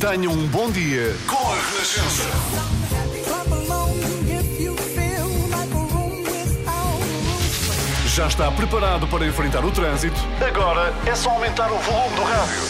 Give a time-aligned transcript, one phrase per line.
[0.00, 2.24] Tenham um bom dia com a Renascença.
[8.06, 10.18] Já está preparado para enfrentar o trânsito?
[10.40, 12.62] Agora é só aumentar o volume do rádio.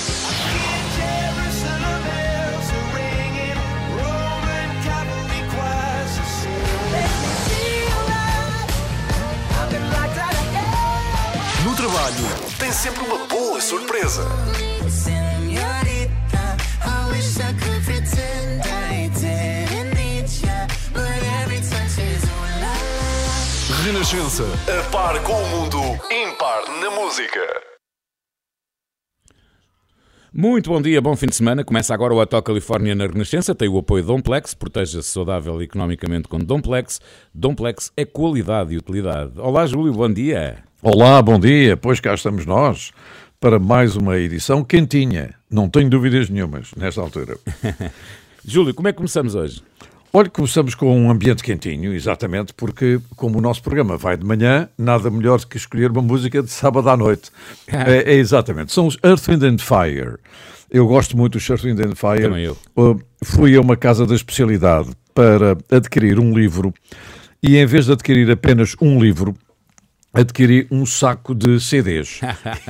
[11.65, 12.27] No trabalho,
[12.59, 14.27] tem sempre uma boa surpresa.
[23.85, 25.79] Renascença, a par com o mundo,
[26.11, 27.41] impar na música.
[30.35, 31.65] Muito bom dia, bom fim de semana.
[31.65, 33.55] Começa agora o Ato Califórnia na Renascença.
[33.55, 34.53] Tem o apoio Domplex.
[34.53, 37.01] Proteja-se saudável economicamente com Domplex.
[37.33, 39.33] Domplex é qualidade e utilidade.
[39.39, 40.59] Olá, Júlio, bom dia.
[40.83, 41.75] Olá, bom dia.
[41.75, 42.93] Pois cá estamos nós
[43.41, 45.35] para mais uma edição quentinha.
[45.51, 47.39] Não tenho dúvidas nenhumas nesta altura.
[48.45, 49.63] Júlio, como é que começamos hoje?
[50.13, 54.69] Olha, começamos com um ambiente quentinho, exatamente, porque como o nosso programa vai de manhã,
[54.77, 57.31] nada melhor do que escolher uma música de sábado à noite.
[57.69, 58.73] é, é exatamente.
[58.73, 60.17] São os Earth, Wind and Fire.
[60.69, 62.23] Eu gosto muito dos Earth, Wind and Fire.
[62.23, 62.57] Também eu.
[62.77, 66.75] Uh, fui a uma casa da especialidade para adquirir um livro
[67.41, 69.35] e em vez de adquirir apenas um livro,
[70.13, 72.21] adquiri um saco de CDs.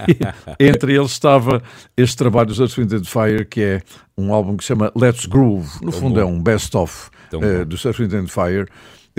[0.58, 1.62] Entre eles estava
[1.96, 3.83] este trabalho dos Earth, Wind Fire, que é
[4.16, 5.68] um álbum que se chama Let's Groove.
[5.83, 6.20] No fundo bom.
[6.20, 7.64] é um best-of Tão uh, bom.
[7.64, 8.66] do Earth, Wind Fire,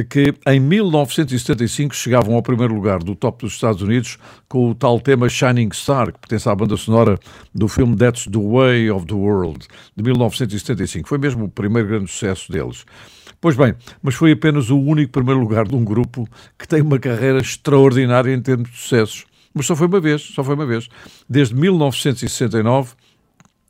[0.10, 5.00] que em 1975 chegavam ao primeiro lugar do top dos Estados Unidos com o tal
[5.00, 7.20] tema Shining Star, que pertence à banda sonora
[7.54, 11.08] do filme That's the Way of the World, de 1975.
[11.08, 12.86] Foi mesmo o primeiro grande sucesso deles.
[13.42, 17.00] Pois bem, mas foi apenas o único primeiro lugar de um grupo que tem uma
[17.00, 19.26] carreira extraordinária em termos de sucessos.
[19.52, 20.88] Mas só foi uma vez, só foi uma vez.
[21.28, 22.94] Desde 1969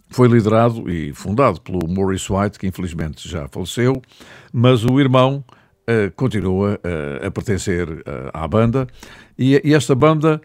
[0.09, 4.02] foi liderado e fundado pelo Maurice White, que infelizmente já faleceu,
[4.52, 5.44] mas o irmão
[5.88, 8.88] eh, continua eh, a pertencer eh, à banda
[9.38, 10.41] e, e esta banda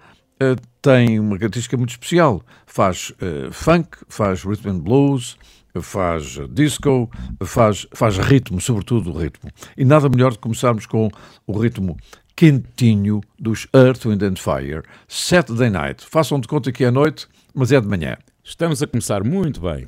[0.82, 2.42] tem uma característica muito especial.
[2.66, 3.10] Faz
[3.52, 5.38] funk, faz rhythm and blues,
[5.82, 7.10] faz disco,
[7.44, 9.50] faz, faz ritmo, sobretudo o ritmo.
[9.76, 11.10] E nada melhor de começarmos com
[11.46, 11.96] o ritmo
[12.34, 16.04] quentinho dos Earth, Wind and Fire, Saturday Night.
[16.04, 18.16] Façam de conta que é noite, mas é de manhã.
[18.44, 19.84] Estamos a começar muito bem.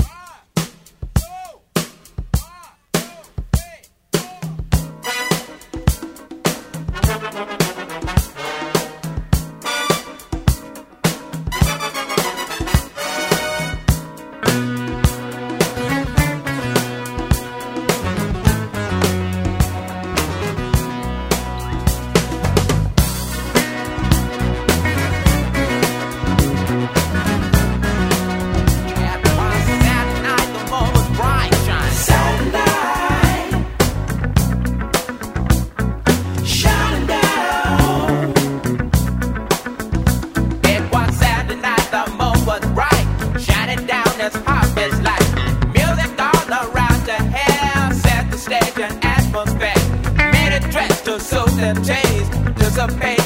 [51.60, 53.17] and a disappear.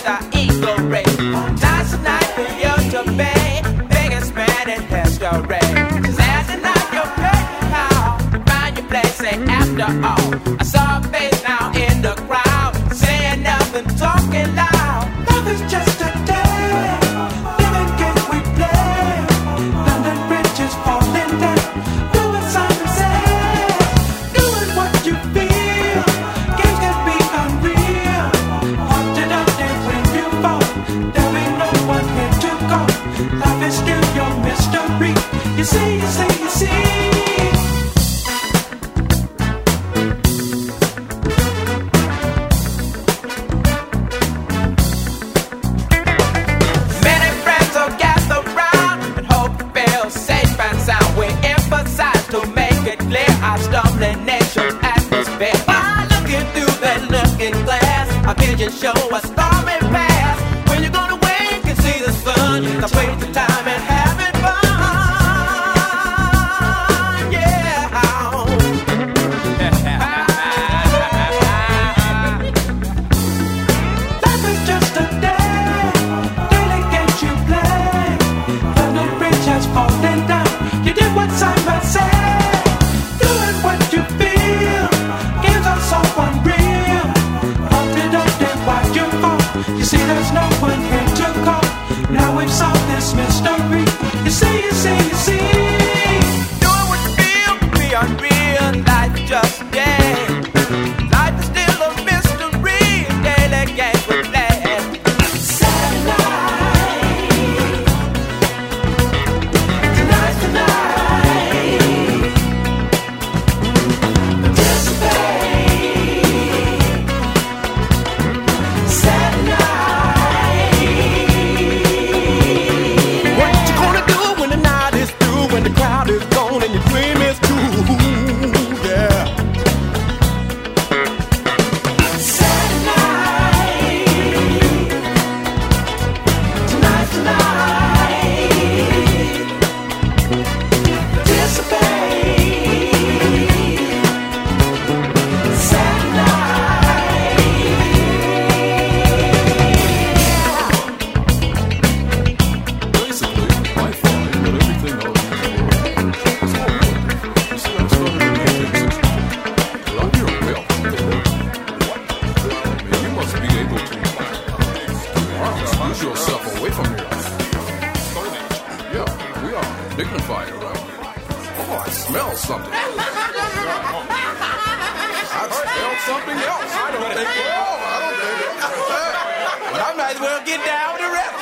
[180.44, 181.32] Get down rest.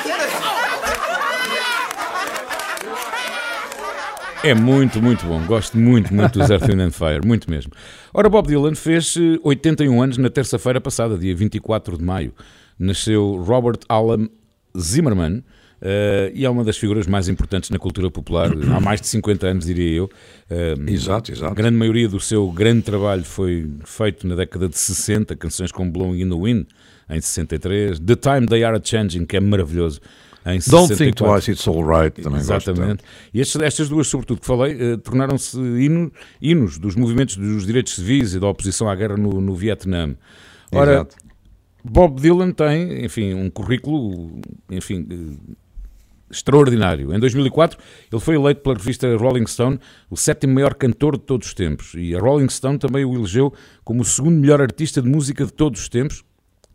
[4.43, 5.39] É muito, muito bom.
[5.45, 7.21] Gosto muito, muito do Earth, Wind and Fire.
[7.25, 7.71] Muito mesmo.
[8.11, 12.33] Ora, Bob Dylan fez eh, 81 anos na terça-feira passada, dia 24 de maio.
[12.79, 14.27] Nasceu Robert Alan
[14.75, 15.43] Zimmerman
[15.79, 18.49] eh, e é uma das figuras mais importantes na cultura popular.
[18.75, 20.09] Há mais de 50 anos, diria eu.
[20.49, 21.53] Eh, Exato, A exato.
[21.53, 26.19] grande maioria do seu grande trabalho foi feito na década de 60, canções como Blowing
[26.19, 26.65] in the Wind,
[27.11, 29.99] em 63, The Time They Are Changing, que é maravilhoso,
[30.45, 30.71] em 64.
[30.71, 32.19] Don't think twice, it's alright.
[32.21, 32.71] Também gosto tanto.
[32.71, 33.03] Exatamente.
[33.33, 36.11] E estes- estas duas, sobretudo, que falei, eh, tornaram-se hino-
[36.41, 40.15] hinos dos movimentos dos direitos civis e da oposição à guerra no, no Vietnã.
[40.71, 41.15] Ora, Exato.
[41.83, 45.53] Bob Dylan tem, enfim, um currículo, enfim, eh,
[46.29, 47.13] extraordinário.
[47.13, 47.77] Em 2004,
[48.11, 49.79] ele foi eleito pela revista Rolling Stone
[50.09, 51.93] o sétimo maior cantor de todos os tempos.
[51.95, 53.53] E a Rolling Stone também o elegeu
[53.83, 56.23] como o segundo melhor artista de música de todos os tempos.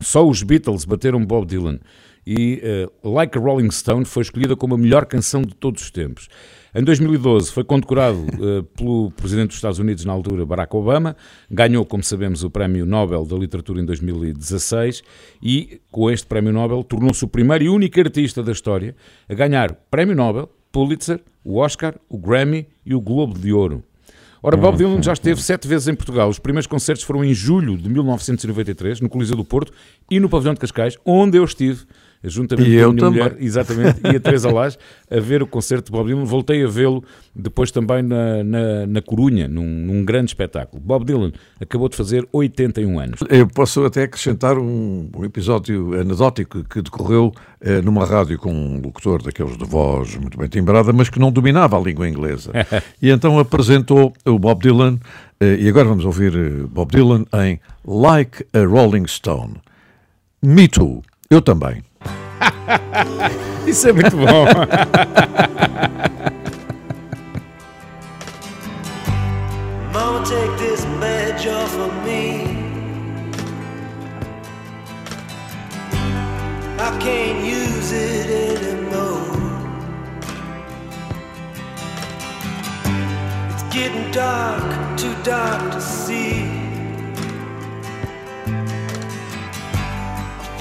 [0.01, 1.79] Só os Beatles bateram Bob Dylan.
[2.27, 5.91] E eh, Like a Rolling Stone foi escolhida como a melhor canção de todos os
[5.93, 6.29] tempos.
[6.75, 11.17] Em 2012 foi condecorado eh, pelo Presidente dos Estados Unidos na altura, Barack Obama.
[11.49, 15.03] Ganhou, como sabemos, o Prémio Nobel da Literatura em 2016
[15.41, 18.95] e, com este Prémio Nobel, tornou-se o primeiro e único artista da história
[19.29, 23.85] a ganhar Prémio Nobel, Pulitzer, o Oscar, o Grammy e o Globo de Ouro.
[24.47, 26.29] Ora, Bob Dylan já esteve sete vezes em Portugal.
[26.29, 29.73] Os primeiros concertos foram em julho de 1993, no Coliseu do Porto
[30.09, 31.85] e no Pavilhão de Cascais, onde eu estive,
[32.29, 33.23] juntamente E com a minha também.
[33.23, 34.79] mulher, exatamente, e a Teresa Lage,
[35.11, 36.25] a ver o concerto de Bob Dylan.
[36.25, 37.03] Voltei a vê-lo
[37.35, 40.83] depois também na, na, na Corunha, num, num grande espetáculo.
[40.83, 43.21] Bob Dylan acabou de fazer 81 anos.
[43.29, 48.81] Eu posso até acrescentar um, um episódio anedótico que decorreu eh, numa rádio com um
[48.81, 52.53] locutor daqueles de voz muito bem timbrada, mas que não dominava a língua inglesa.
[53.01, 54.99] e então apresentou o Bob Dylan,
[55.41, 59.55] eh, e agora vamos ouvir eh, Bob Dylan em Like a Rolling Stone.
[60.43, 61.03] Me Too.
[61.31, 61.83] Eu também.
[63.67, 64.45] Isso é muito bom.
[69.93, 72.57] Mama, take this badge off of me.
[76.79, 79.23] I can't use it anymore.
[83.51, 86.56] It's getting dark, too dark to see.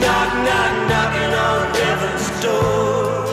[0.00, 3.24] Knock, knock, knocking on heaven's door.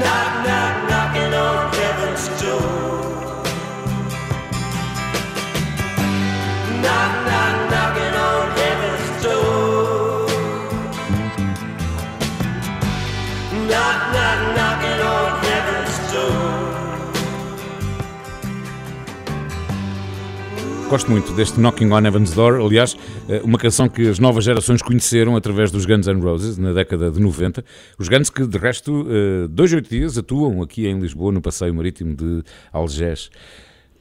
[0.00, 3.42] Knock, knock, knocking on heaven's door.
[6.82, 10.26] Knock, knock, knocking on heaven's door.
[13.68, 16.62] Knock, knock, knocking on heaven's door.
[20.90, 22.98] Gosto muito deste Knocking on Heaven's Door, aliás,
[23.44, 27.20] uma canção que as novas gerações conheceram através dos Guns N' Roses na década de
[27.20, 27.64] 90.
[27.98, 31.74] Os Guns que, de resto, eh, dois, oito dias atuam aqui em Lisboa, no Passeio
[31.74, 33.30] Marítimo de Algés.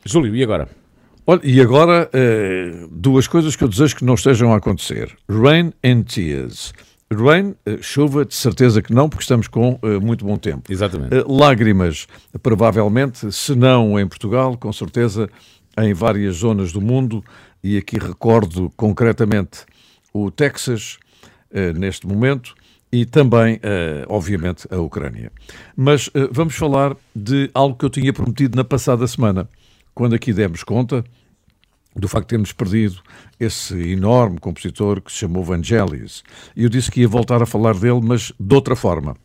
[0.06, 0.68] Júlio, e agora?
[1.26, 5.72] Olha, e agora eh, duas coisas que eu desejo que não estejam a acontecer: Rain
[5.84, 6.74] and Tears.
[7.12, 10.72] Rain, eh, chuva, de certeza que não, porque estamos com eh, muito bom tempo.
[10.72, 11.14] Exatamente.
[11.14, 12.08] Eh, lágrimas,
[12.42, 15.30] provavelmente, se não em Portugal, com certeza
[15.78, 17.24] em várias zonas do mundo,
[17.64, 19.66] e aqui recordo concretamente
[20.14, 20.98] o Texas,
[21.52, 22.56] eh, neste momento,
[22.92, 25.32] e também, eh, obviamente, a Ucrânia.
[25.76, 29.50] Mas eh, vamos falar de algo que eu tinha prometido na passada semana,
[29.94, 31.04] quando aqui demos conta
[31.96, 33.02] do facto de termos perdido
[33.40, 36.24] esse enorme compositor que se chamou Vangelis.
[36.56, 39.16] E eu disse que ia voltar a falar dele, mas de outra forma.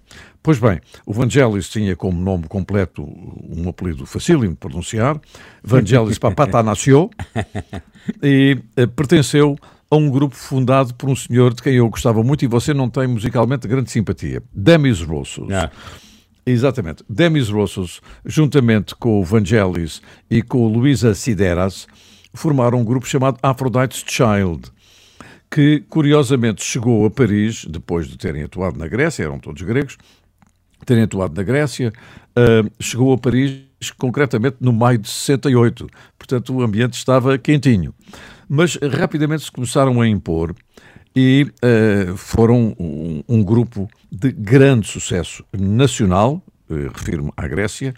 [0.47, 5.21] Pois bem, o Vangelis tinha como nome completo um apelido facílimo de pronunciar,
[5.61, 7.11] Vangelis Papatanasio,
[8.23, 9.59] e eh, pertenceu
[9.91, 12.88] a um grupo fundado por um senhor de quem eu gostava muito e você não
[12.88, 15.53] tem musicalmente grande simpatia, Demis Roussos.
[15.53, 15.69] Ah.
[16.47, 17.03] Exatamente.
[17.11, 20.00] Demis Roussos, juntamente com o Vangelis
[20.31, 21.88] e com o Luisa Sideras,
[22.33, 24.71] formaram um grupo chamado Aphrodite's Child,
[25.50, 29.99] que curiosamente chegou a Paris, depois de terem atuado na Grécia, eram todos gregos,
[30.85, 31.92] terem atuado na Grécia,
[32.37, 33.66] uh, chegou a Paris
[33.99, 35.87] concretamente no maio de 68.
[36.18, 37.95] Portanto, o ambiente estava quentinho.
[38.49, 40.54] Mas rapidamente se começaram a impor
[41.14, 47.95] e uh, foram um, um, grupo de grande sucesso nacional, uh, refiro-me à Grécia,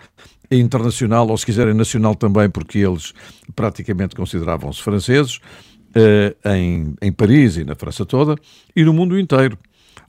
[0.51, 3.13] e internacional, ou se quiserem nacional também, porque eles
[3.55, 8.37] praticamente consideravam-se franceses, uh, em, em Paris e na França toda,
[8.75, 9.59] e no mundo inteiro.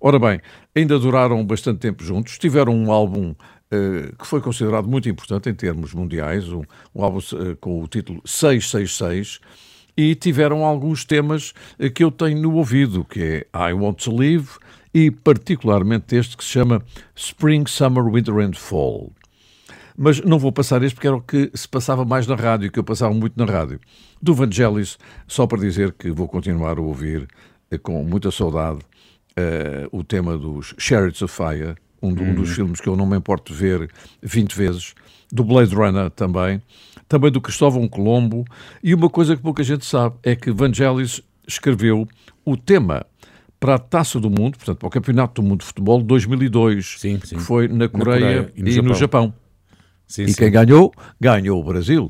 [0.01, 0.39] Ora bem,
[0.73, 5.53] ainda duraram bastante tempo juntos, tiveram um álbum uh, que foi considerado muito importante em
[5.53, 6.61] termos mundiais, um,
[6.95, 9.41] um álbum uh, com o título 666,
[9.97, 14.15] e tiveram alguns temas uh, que eu tenho no ouvido, que é I Want to
[14.15, 14.47] Live
[14.93, 16.81] e particularmente este que se chama
[17.13, 19.11] Spring, Summer, Winter and Fall.
[19.97, 22.79] Mas não vou passar este porque era o que se passava mais na rádio, que
[22.79, 23.81] eu passava muito na rádio.
[24.21, 27.27] Do Vangelis, só para dizer que vou continuar a ouvir
[27.83, 28.79] com muita saudade
[29.91, 32.55] o tema dos Chariots of Fire, um, um dos uhum.
[32.55, 33.89] filmes que eu não me importo ver
[34.21, 34.93] 20 vezes,
[35.31, 36.61] do Blade Runner também,
[37.07, 38.45] também do Cristóvão Colombo,
[38.83, 42.07] e uma coisa que pouca gente sabe é que Vangelis escreveu
[42.45, 43.05] o tema
[43.59, 47.19] para a Taça do Mundo, portanto, para o Campeonato do Mundo de Futebol 2002, sim,
[47.23, 47.35] sim.
[47.35, 48.89] que foi na Coreia, na Coreia e no e Japão.
[48.89, 49.33] No Japão.
[50.07, 50.91] Sim, e quem ganhou?
[51.19, 52.09] Ganhou o Brasil.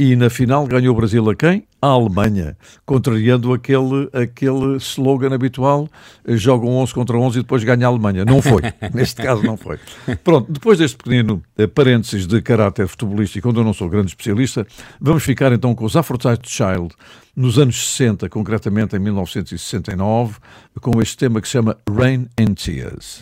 [0.00, 1.64] E na final ganhou o Brasil a quem?
[1.82, 5.90] A Alemanha, contrariando aquele, aquele slogan habitual:
[6.26, 8.24] jogam 11 contra 11 e depois ganha a Alemanha.
[8.24, 8.62] Não foi,
[8.94, 9.78] neste caso não foi.
[10.24, 14.66] Pronto, depois deste pequenino eh, parênteses de caráter futebolístico, onde eu não sou grande especialista,
[14.98, 16.94] vamos ficar então com os Aphrodite Child
[17.36, 20.38] nos anos 60, concretamente em 1969,
[20.80, 23.20] com este tema que se chama Rain and Tears.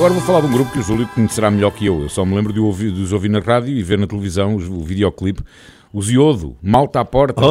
[0.00, 2.00] Agora vou falar de um grupo que o Júlio conhecerá melhor que eu.
[2.00, 4.56] Eu só me lembro de, ouvir, de os ouvir na rádio e ver na televisão
[4.56, 5.42] o videoclipe.
[5.92, 7.42] O Ziodo, malta à porta.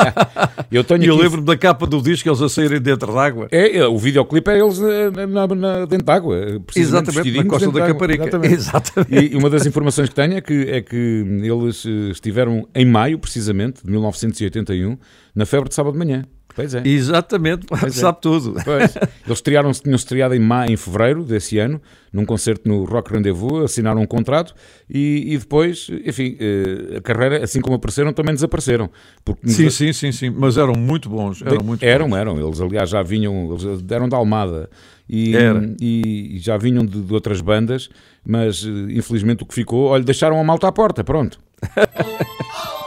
[0.72, 3.46] eu tenho eu lembro-me da capa do disco, eles a saírem dentro d'água.
[3.50, 6.62] É, é, o videoclipe é eles na, na, na dentro d'água.
[6.74, 8.24] Exatamente, na costa da Caparica.
[8.24, 8.54] Exatamente.
[8.54, 9.34] Exatamente.
[9.34, 13.18] E uma das informações que tenho é que, é que eles eh, estiveram em maio,
[13.18, 14.96] precisamente, de 1981,
[15.34, 16.24] na febre de sábado de manhã.
[16.54, 16.82] Pois é.
[16.84, 18.20] Exatamente, pois sabe é.
[18.20, 18.54] tudo.
[18.64, 18.96] Pois.
[19.24, 21.80] Eles estrearam, tinham estreado em, maio, em fevereiro desse ano,
[22.12, 24.54] num concerto no Rock Rendezvous, assinaram um contrato
[24.88, 28.90] e, e depois, enfim, eh, a carreira, assim como apareceram, também desapareceram.
[29.24, 31.42] Porque sim, sim, sim, sim, mas eram muito bons.
[31.42, 32.16] Eram, muito eram, bons.
[32.16, 32.40] eram.
[32.40, 34.68] Eles, aliás, já vinham, eles deram da Almada.
[35.08, 35.34] E,
[35.80, 37.90] e, já vinham de, de outras bandas,
[38.24, 41.38] mas eh, infelizmente o que ficou, olha, deixaram a malta à porta, pronto.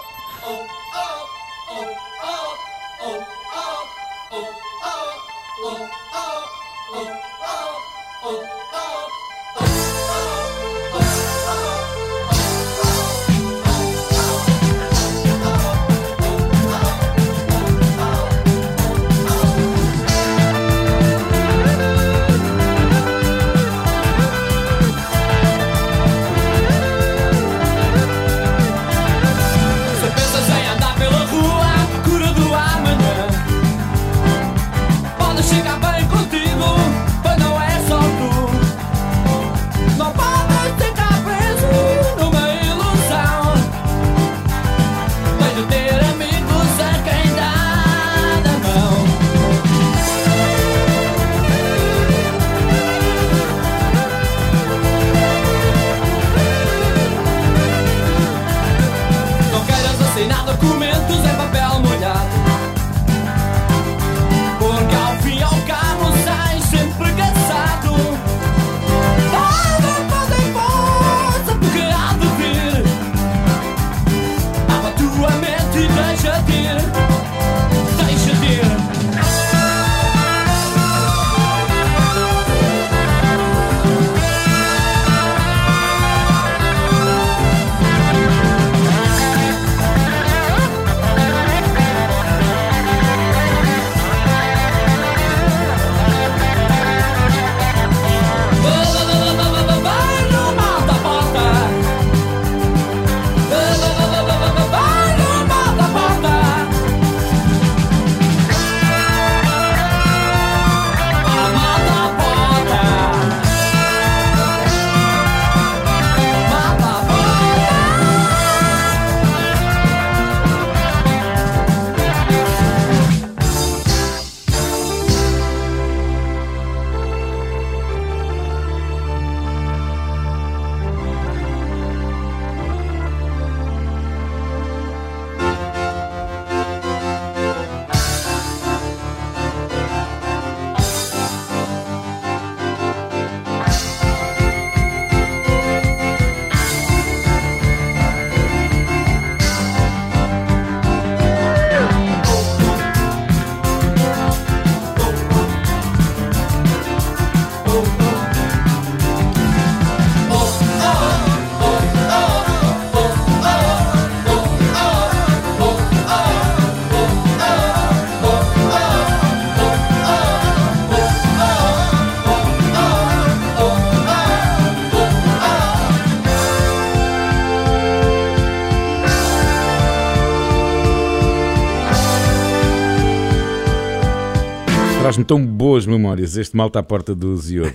[185.15, 187.73] Traz-me tão boas memórias este malta à porta do Ziodo.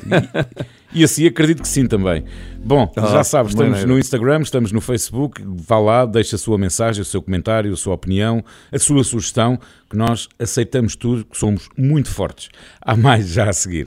[0.93, 2.25] E, e, assim acredito que sim também.
[2.63, 3.91] Bom, ah, já sabes, estamos maneira.
[3.91, 5.43] no Instagram, estamos no Facebook.
[5.47, 9.59] Vá lá, deixa a sua mensagem, o seu comentário, a sua opinião, a sua sugestão,
[9.89, 12.51] que nós aceitamos tudo, que somos muito fortes.
[12.81, 13.87] Há mais já a seguir.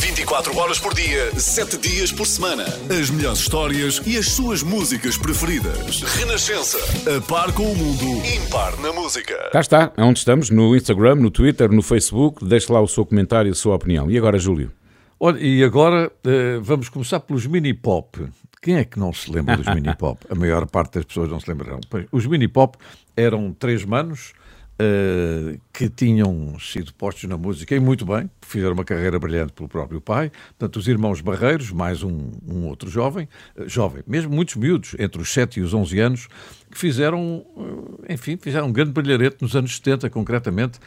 [0.00, 2.64] 24 horas por dia, 7 dias por semana.
[2.90, 6.02] As melhores histórias e as suas músicas preferidas.
[6.02, 6.78] Renascença.
[7.16, 9.34] A par com o mundo, impar na música.
[9.52, 12.44] Cá está, é onde estamos, no Instagram, no Twitter, no Facebook.
[12.44, 14.10] Deixe lá o seu comentário, a sua opinião.
[14.10, 14.70] E agora, Júlio?
[15.18, 18.22] Olha, e agora uh, vamos começar pelos mini pop.
[18.60, 20.20] Quem é que não se lembra dos mini pop?
[20.28, 21.80] A maior parte das pessoas não se lembrarão.
[22.12, 22.76] Os mini pop
[23.16, 24.34] eram três manos
[24.80, 29.68] uh, que tinham sido postos na música e muito bem, fizeram uma carreira brilhante pelo
[29.68, 30.30] próprio pai.
[30.58, 35.20] Portanto, os irmãos Barreiros, mais um, um outro jovem, uh, jovem, mesmo muitos miúdos, entre
[35.20, 36.28] os 7 e os 11 anos,
[36.70, 40.78] que fizeram, uh, enfim, fizeram um grande brilharete nos anos 70, concretamente.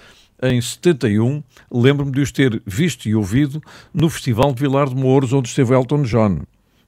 [0.41, 3.61] em 71, lembro-me de os ter visto e ouvido
[3.93, 6.39] no Festival de Vilar de Mouros, onde esteve Elton John.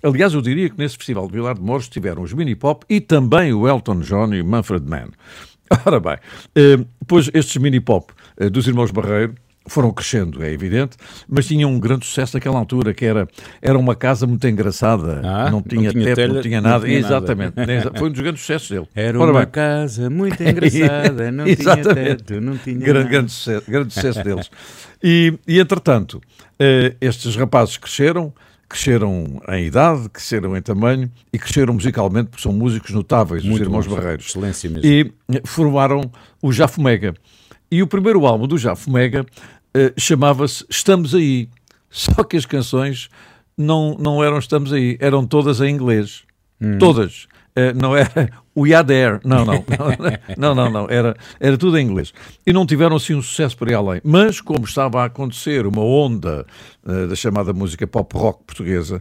[0.04, 3.00] Aliás, eu diria que nesse Festival de Vilar de Mouros estiveram os Mini Pop e
[3.00, 5.10] também o Elton John e o Manfred Mann.
[5.86, 6.18] Ora bem,
[6.56, 9.36] eh, depois estes Mini Pop eh, dos Irmãos Barreiro
[9.68, 10.98] foram crescendo, é evidente,
[11.30, 13.28] mas tinham um grande sucesso naquela altura, que era,
[13.62, 16.70] era uma casa muito engraçada, Ah, não tinha não tinha teto, telha, não tinha não
[16.72, 17.16] nada, tinha nada.
[17.16, 18.88] exatamente, foi um dos grandes sucessos dele.
[18.96, 23.10] Era Ora uma bem, casa muito engraçada, não tinha teto, não tinha grande, nada.
[23.10, 24.50] grande, sucesso, grande sucesso deles.
[25.04, 26.20] E, e entretanto,
[26.60, 28.34] eh, estes rapazes cresceram,
[28.72, 33.64] cresceram em idade, cresceram em tamanho e cresceram musicalmente, porque são músicos notáveis, os Muito
[33.64, 33.96] Irmãos bons.
[33.96, 34.28] Barreiros.
[34.28, 34.86] Excelência mesmo.
[34.86, 36.10] E eh, formaram
[36.42, 37.14] o Jafomega.
[37.70, 39.26] E o primeiro álbum do Jafomega
[39.74, 41.50] eh, chamava-se Estamos Aí.
[41.90, 43.10] Só que as canções
[43.58, 46.24] não, não eram Estamos Aí, eram todas em inglês.
[46.80, 47.28] Todas.
[47.56, 49.20] Eh, não era We Are There.
[49.24, 49.64] Não, não.
[50.38, 50.88] Não, não, não.
[50.90, 52.14] Era, era tudo em inglês.
[52.46, 54.02] E não tiveram assim um sucesso para ir além.
[54.04, 56.46] Mas, como estava a acontecer uma onda
[56.86, 59.00] eh, da chamada música pop rock portuguesa,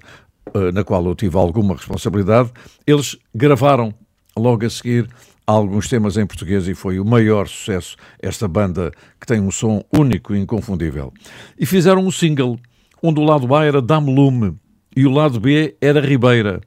[0.55, 2.51] eh, na qual eu tive alguma responsabilidade,
[2.87, 3.95] eles gravaram
[4.37, 5.09] logo a seguir
[5.47, 9.83] alguns temas em português e foi o maior sucesso esta banda que tem um som
[9.93, 11.13] único e inconfundível.
[11.59, 12.59] E fizeram um single
[13.03, 14.57] onde o lado A era Dame Lume
[14.95, 16.61] e o lado B era Ribeira.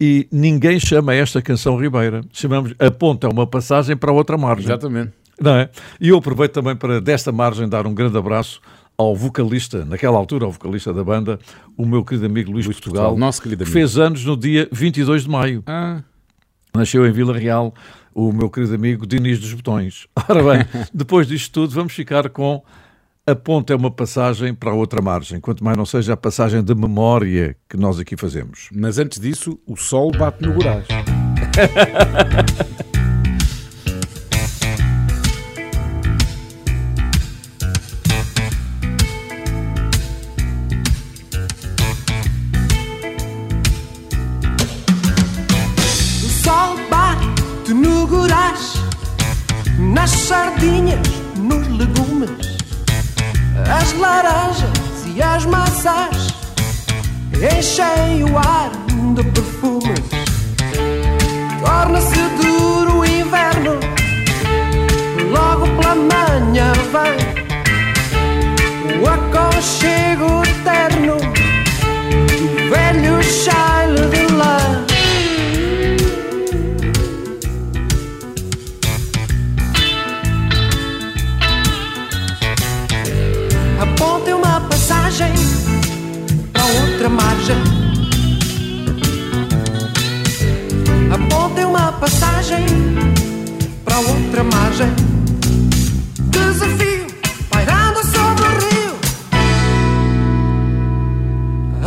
[0.00, 2.20] E ninguém chama esta canção Ribeira.
[2.32, 4.66] Chamamos A Ponta é uma passagem para outra margem.
[4.66, 5.12] Exatamente.
[5.40, 5.70] Não é?
[6.00, 8.60] E eu aproveito também para, desta margem, dar um grande abraço
[8.96, 11.38] ao vocalista, naquela altura, ao vocalista da banda,
[11.76, 13.78] o meu querido amigo Luís, Portugal, Portugal, nosso querido que amigo.
[13.78, 15.62] fez anos no dia 22 de maio.
[15.66, 16.02] Ah,
[16.74, 17.72] Nasceu em Vila Real
[18.12, 20.08] o meu querido amigo Diniz dos Botões.
[20.28, 22.62] Ora bem, depois disto tudo, vamos ficar com
[23.30, 26.62] a ponta é uma passagem para a outra margem, quanto mais não seja a passagem
[26.62, 28.70] de memória que nós aqui fazemos.
[28.72, 30.86] mas antes disso, o sol bate no Goraz.
[46.24, 48.74] O sol bate no gurás,
[49.78, 52.57] nas sardinhas, nos legumes,
[53.70, 56.28] as laranjas e as maçãs
[57.34, 58.70] enchem o ar
[59.14, 60.08] de perfumes.
[61.60, 63.78] Torna-se duro o inverno,
[65.30, 67.18] logo pela manhã vem
[69.00, 71.37] o aconchego eterno
[87.08, 87.56] margem.
[91.12, 92.66] Apontem uma passagem
[93.84, 94.88] para outra margem.
[96.30, 97.06] Desafio
[97.50, 98.94] pairando sobre o rio.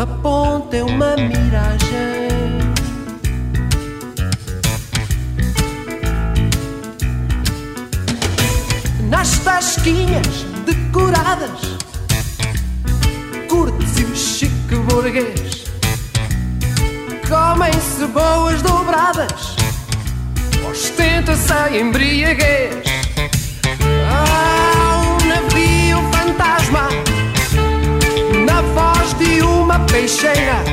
[0.01, 2.21] Apontem uma miragem.
[9.21, 11.77] nas tasquinhas decoradas,
[13.47, 14.15] curtes e o
[14.71, 15.65] chique burguês,
[17.27, 19.55] comem-se boas dobradas,
[20.69, 22.83] ostenta-se a embriaguez.
[24.09, 26.89] Há um navio fantasma
[28.45, 30.63] na voz de uma peixeira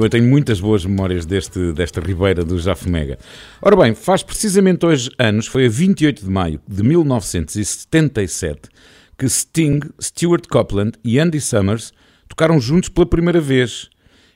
[0.00, 3.18] Também tenho muitas boas memórias deste, desta Ribeira do Jafomega.
[3.60, 8.70] Ora bem, faz precisamente hoje anos, foi a 28 de maio de 1977,
[9.18, 11.92] que Sting, Stuart Copeland e Andy Summers
[12.26, 13.90] tocaram juntos pela primeira vez.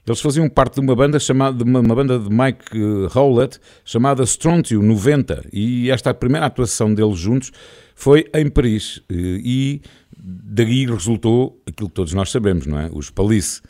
[0.07, 3.59] Eles faziam parte de uma banda chamada de uma, uma banda de Mike eh, Howlett
[3.87, 7.51] chamada Strontium 90 e esta primeira atuação deles juntos
[7.95, 9.81] foi em Paris eh, e
[10.15, 12.91] daí resultou aquilo que todos nós sabemos, não é?
[12.93, 13.63] Os Police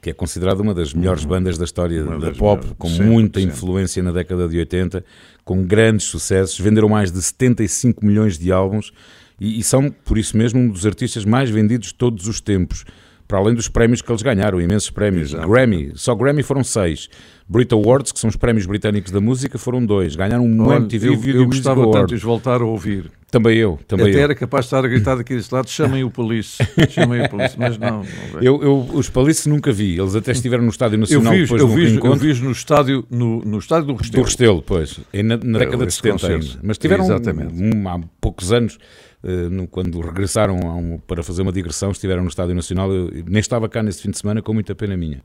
[0.00, 3.40] que é considerada uma das melhores bandas da história Uma da pop, melhores, com muita
[3.40, 5.04] influência na década de 80,
[5.44, 8.92] com grandes sucessos, venderam mais de 75 milhões de álbuns
[9.38, 12.84] e, e são, por isso mesmo, um dos artistas mais vendidos de todos os tempos.
[13.30, 15.32] Para além dos prémios que eles ganharam, imensos prémios.
[15.32, 15.48] Exato.
[15.48, 17.08] Grammy, só Grammy foram seis.
[17.48, 20.14] Brit Awards, que são os prémios britânicos da música, foram dois.
[20.16, 22.08] Ganharam um Olha, MTV eu, Video eu Music gostava tanto Award.
[22.08, 23.10] de os voltar a ouvir.
[23.30, 24.22] Também eu, também Até eu.
[24.24, 26.58] era capaz de estar a gritar daqui desse lado, chamem o police,
[26.90, 28.02] chamem o police, mas não.
[28.42, 29.96] Eu, eu os Palice nunca vi.
[29.98, 33.04] Eles até estiveram no Estádio Eu Nacional vi, depois eu vi, eu vi no estádio,
[33.08, 34.24] no, no estádio do Do Restelo.
[34.24, 36.44] Restelo, pois, na, na década de esse 70 concerto.
[36.46, 36.60] ainda.
[36.64, 37.54] Mas tiveram Exatamente.
[37.54, 38.78] um- há poucos anos,
[39.22, 42.92] no- quando regressaram um- para fazer uma digressão, estiveram no Estádio Nacional.
[42.92, 45.22] Eu nem estava cá nesse fim de semana, com muita pena minha.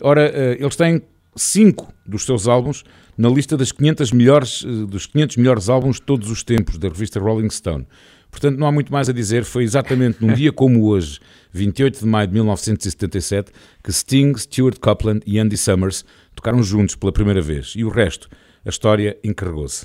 [0.00, 1.02] Ora, eh, eles têm
[1.36, 2.82] cinco dos seus álbuns
[3.16, 6.88] na lista das 500 melhores, eh, dos 500 melhores álbuns de todos os tempos, da
[6.88, 7.86] revista Rolling Stone.
[8.30, 9.44] Portanto, não há muito mais a dizer.
[9.44, 11.18] Foi exatamente num dia como hoje,
[11.52, 13.50] 28 de maio de 1977,
[13.82, 17.74] que Sting, Stuart Copeland e Andy Summers tocaram juntos pela primeira vez.
[17.76, 18.28] E o resto,
[18.64, 19.82] a história encarregou-se.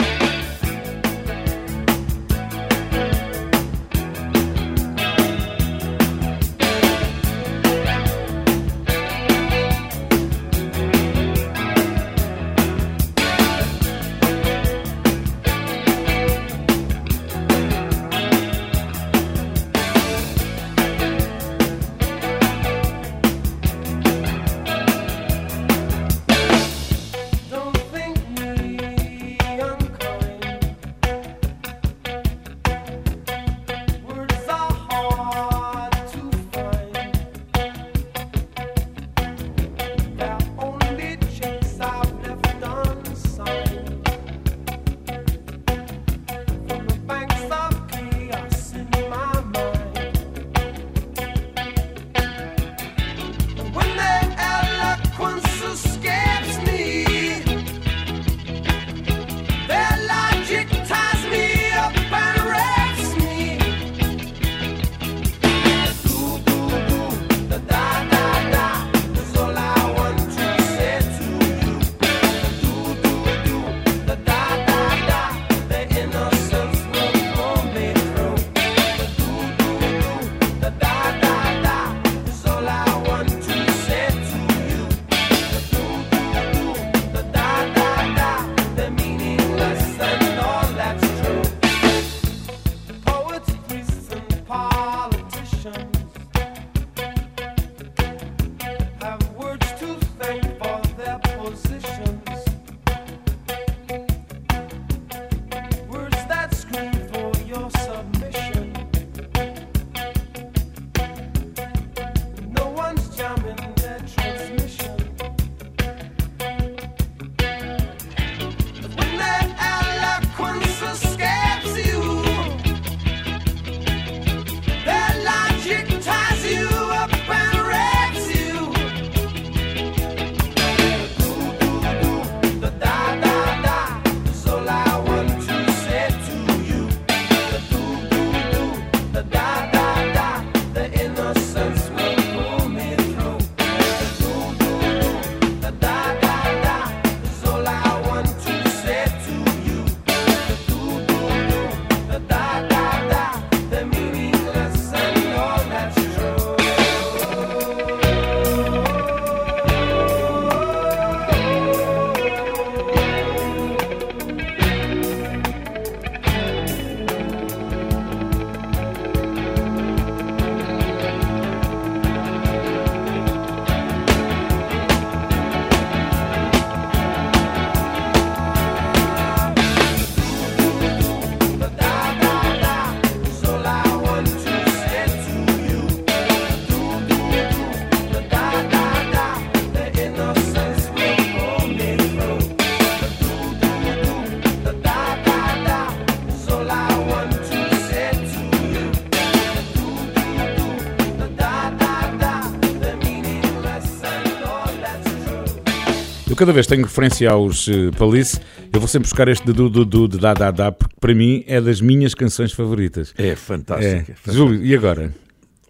[206.35, 208.41] Eu cada vez tenho referência aos uh, Palice,
[208.73, 211.61] eu vou sempre buscar este do do de da da da, porque para mim é
[211.61, 213.13] das minhas canções favoritas.
[213.17, 214.11] É fantástico.
[214.11, 214.29] É.
[214.29, 214.33] é.
[214.33, 215.15] Júlio, e agora?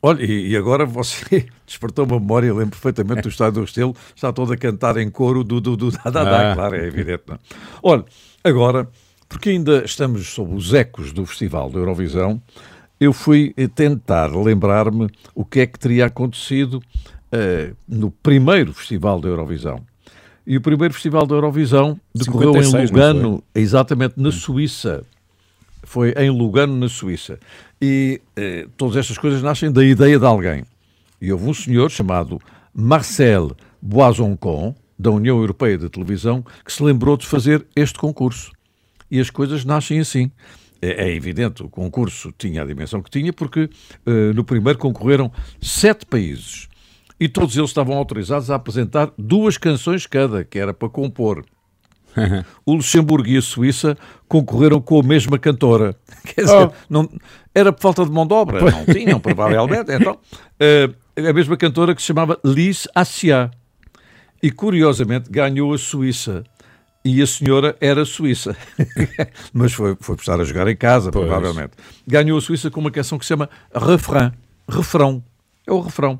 [0.01, 4.54] Olha, e agora você despertou uma memória, lembro perfeitamente do Estado do Restelo, está todo
[4.54, 6.56] a cantar em coro do do do da da da, Ah.
[6.56, 7.21] claro, é evidente.
[7.28, 7.36] Não?
[7.36, 7.39] é?
[7.84, 8.06] Olha,
[8.43, 8.89] agora,
[9.30, 12.41] porque ainda estamos sob os ecos do Festival da Eurovisão,
[12.99, 16.82] eu fui eh, tentar lembrar-me o que é que teria acontecido
[17.32, 19.86] eh, no primeiro Festival da Eurovisão.
[20.47, 25.03] E o primeiro Festival da Eurovisão decorreu 56, em Lugano, exatamente na Suíça.
[25.84, 27.39] Foi em Lugano, na Suíça.
[27.81, 30.63] E eh, todas estas coisas nascem da ideia de alguém.
[31.19, 32.39] E houve um senhor chamado
[32.73, 38.51] Marcel Boisoncon, da União Europeia de Televisão, que se lembrou de fazer este concurso.
[39.10, 40.31] E as coisas nascem assim.
[40.81, 43.69] É, é evidente, o concurso tinha a dimensão que tinha, porque
[44.05, 45.31] eh, no primeiro concorreram
[45.62, 46.67] sete países.
[47.19, 51.45] E todos eles estavam autorizados a apresentar duas canções cada, que era para compor.
[52.65, 53.97] O Luxemburgo e a Suíça
[54.28, 55.95] concorreram com a mesma cantora.
[56.23, 56.71] Quer dizer, Oh.
[56.89, 57.10] não,
[57.54, 58.60] era por falta de mão de obra.
[58.71, 59.91] Não tinham, provavelmente.
[59.91, 60.17] Então,
[60.60, 63.51] eh, a mesma cantora que se chamava Lise Assia.
[64.41, 66.43] E, curiosamente, ganhou a Suíça.
[67.04, 68.56] E a senhora era suíça.
[69.54, 71.25] Mas foi, foi estar a jogar em casa, Pois.
[71.28, 71.73] provavelmente.
[72.08, 74.32] Ganhou a Suíça com uma canção que se chama Refrain.
[74.67, 75.23] Refrão.
[75.67, 76.19] É o refrão.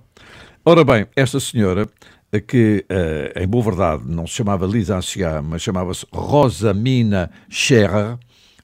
[0.66, 1.88] Ora bem, esta senhora,
[2.32, 8.18] eh, que eh, em boa verdade não se chamava Lisa Anciá, mas chamava-se Rosamina Scherer,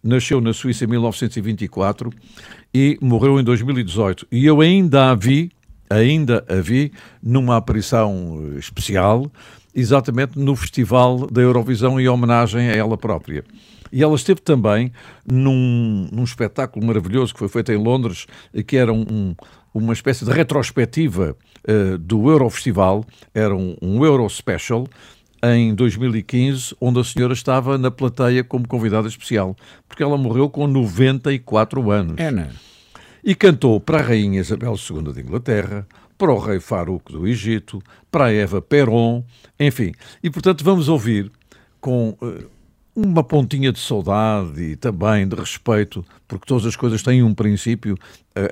[0.03, 2.09] nasceu na Suíça em 1924
[2.73, 4.25] e morreu em 2018.
[4.31, 5.51] E eu ainda a vi,
[5.89, 9.31] ainda a vi, numa aparição eh, especial,
[9.75, 13.43] exatamente no Festival da Eurovisão em homenagem a ela própria.
[13.91, 14.91] E ela esteve também
[15.29, 18.25] num, num espetáculo maravilhoso que foi feito em Londres,
[18.65, 19.35] que era um-
[19.73, 24.87] uma espécie de retrospectiva eh, do Eurofestival, era um, um Euro Special,
[25.43, 29.55] em 2015, onde a senhora estava na plateia como convidada especial,
[29.87, 32.15] porque ela morreu com 94 anos.
[32.17, 32.49] É, não é?
[33.23, 37.81] E cantou para a Rainha Isabel II de Inglaterra, para o Rei Farouk do Egito,
[38.11, 39.23] para a Eva Peron,
[39.59, 39.91] enfim.
[40.21, 41.31] E, portanto, vamos ouvir
[41.79, 42.45] com eh,
[42.95, 47.97] uma pontinha de saudade e também de respeito, porque todas as coisas têm um princípio.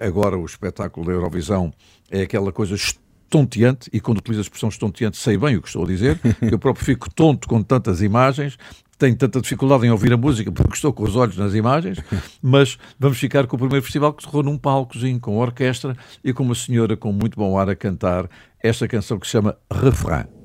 [0.01, 1.73] Agora, o espetáculo da Eurovisão
[2.09, 5.83] é aquela coisa estonteante, e quando utilizo a expressão estonteante sei bem o que estou
[5.83, 8.57] a dizer, eu próprio fico tonto com tantas imagens,
[8.97, 11.99] tenho tanta dificuldade em ouvir a música porque estou com os olhos nas imagens,
[12.41, 16.43] mas vamos ficar com o primeiro festival que decorreu num palcozinho com orquestra e com
[16.43, 18.29] uma senhora com muito bom ar a cantar
[18.61, 20.38] esta canção que se chama Refrain.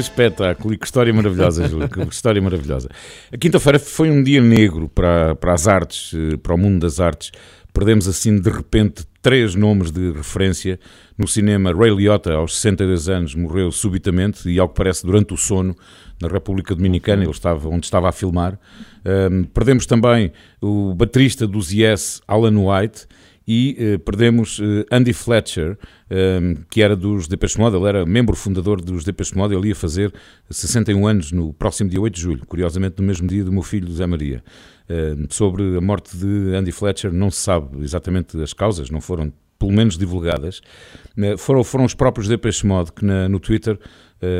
[0.00, 2.88] Espetáculo e que história maravilhosa, Júlio, que história maravilhosa.
[3.32, 7.00] A quinta-feira foi um dia negro para, para as artes, eh, para o mundo das
[7.00, 7.30] artes.
[7.72, 10.78] Perdemos assim de repente três nomes de referência.
[11.16, 15.36] No cinema, Ray Liotta, aos 62 anos, morreu subitamente e, ao que parece, durante o
[15.36, 15.76] sono,
[16.20, 18.58] na República Dominicana, ele estava, onde estava a filmar.
[19.04, 23.06] Um, perdemos também o baterista dos Yes, Alan White,
[23.52, 25.76] e uh, perdemos uh, Andy Fletcher,
[26.08, 29.74] um, que era dos Depeche Mode, ele era membro fundador dos Depeche Mode, ele ia
[29.74, 30.14] fazer
[30.48, 33.88] 61 anos no próximo dia 8 de julho, curiosamente no mesmo dia do meu filho
[33.88, 34.40] José Maria.
[34.88, 39.32] Uh, sobre a morte de Andy Fletcher não se sabe exatamente as causas, não foram
[39.58, 40.62] pelo menos divulgadas.
[41.36, 43.76] foram, foram os próprios Depeche Mode que na, no Twitter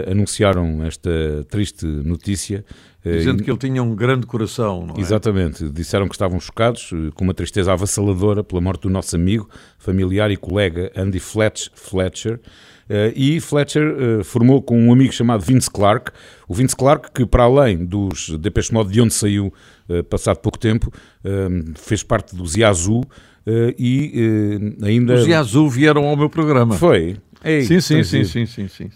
[0.07, 1.11] anunciaram esta
[1.49, 2.65] triste notícia
[3.03, 5.01] Dizendo que ele tinha um grande coração, não é?
[5.01, 5.71] Exatamente.
[5.71, 10.31] Disseram que estavam chocados, eh, com uma tristeza avassaladora pela morte do nosso amigo, familiar
[10.31, 12.39] e colega Andy Fletcher.
[12.91, 16.13] Eh, e Fletcher formou com um amigo chamado Vince Clark.
[16.47, 19.53] O Vince Clark, que para além dos Depeche Mode, de onde saiu
[20.11, 20.93] passado pouco tempo,
[21.77, 23.03] fez parte dos Yazoo
[23.79, 25.15] e ainda...
[25.15, 26.75] Os Yazoo vieram ao meu programa.
[26.75, 27.17] Foi,
[27.63, 28.89] sim, sim, sim, sim, sim, sim,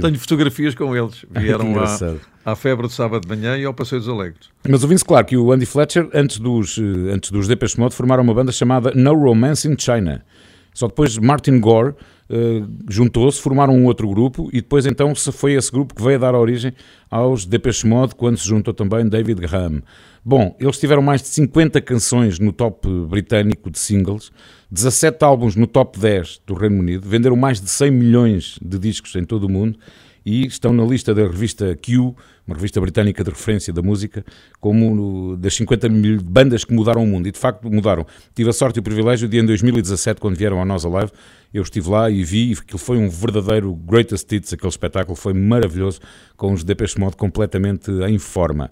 [0.00, 1.24] Tenho fotografias com eles.
[1.30, 4.48] Vieram à, à febre de sábado de manhã e ao Passeio dos Alegres.
[4.66, 7.94] Mas o Vince Clark e o Andy Fletcher, antes dos, eh, antes dos Depeche Mode,
[7.94, 10.24] formaram uma banda chamada No Romance in China.
[10.72, 11.94] Só depois Martin Gore
[12.30, 16.34] uh, juntou-se, formaram um outro grupo e depois então foi esse grupo que veio dar
[16.34, 16.72] origem
[17.10, 19.82] aos Depeche Mode quando se juntou também David Graham.
[20.24, 24.30] Bom, eles tiveram mais de 50 canções no top britânico de singles,
[24.70, 29.16] 17 álbuns no top 10 do Reino Unido, venderam mais de 100 milhões de discos
[29.16, 29.78] em todo o mundo
[30.24, 32.14] e estão na lista da revista Q,
[32.50, 34.24] uma revista britânica de referência da música,
[34.58, 37.28] como das 50 mil bandas que mudaram o mundo.
[37.28, 38.04] E de facto mudaram.
[38.34, 41.12] Tive a sorte e o privilégio de, em 2017, quando vieram ao Nós Alive,
[41.54, 44.52] eu estive lá e vi que foi um verdadeiro greatest hits.
[44.52, 46.00] Aquele espetáculo foi maravilhoso,
[46.36, 48.70] com os Depeche Mode completamente em forma.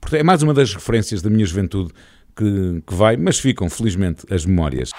[0.00, 1.92] Portanto, é mais uma das referências da minha juventude
[2.34, 4.90] que, que vai, mas ficam, felizmente, as memórias.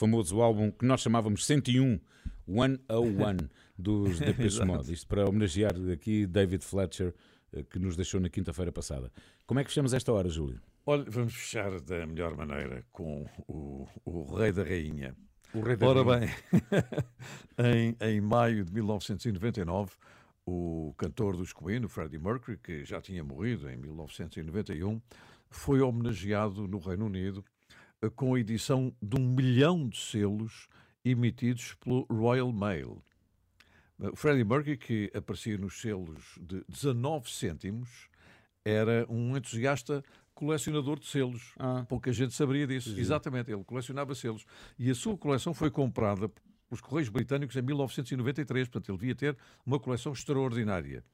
[0.00, 2.00] Famoso álbum que nós chamávamos 101,
[2.48, 3.36] 101,
[3.76, 4.90] dos Depeche Mode.
[4.94, 7.14] Isto para homenagear aqui David Fletcher,
[7.52, 9.12] eh, que nos deixou na quinta-feira passada.
[9.46, 10.58] Como é que fechamos esta hora, Júlio?
[10.86, 15.14] Olha, vamos fechar da melhor maneira com o, o Rei da Rainha.
[15.52, 16.34] O Rei da Ora Rainha.
[17.58, 19.92] bem, em, em maio de 1999,
[20.46, 24.98] o cantor dos Queen, o Freddie Mercury, que já tinha morrido em 1991,
[25.50, 27.44] foi homenageado no Reino Unido
[28.08, 30.68] com a edição de um milhão de selos
[31.04, 33.02] emitidos pelo Royal Mail.
[33.98, 38.08] O Freddie Mercury, que aparecia nos selos de 19 cêntimos,
[38.64, 40.02] era um entusiasta
[40.34, 41.52] colecionador de selos.
[41.58, 41.84] Ah.
[41.86, 42.98] Pouca gente saberia disso.
[42.98, 44.46] Exatamente, ele colecionava selos.
[44.78, 46.30] E a sua coleção foi comprada
[46.68, 48.68] pelos Correios Britânicos em 1993.
[48.68, 49.36] Portanto, ele devia ter
[49.66, 51.04] uma coleção extraordinária.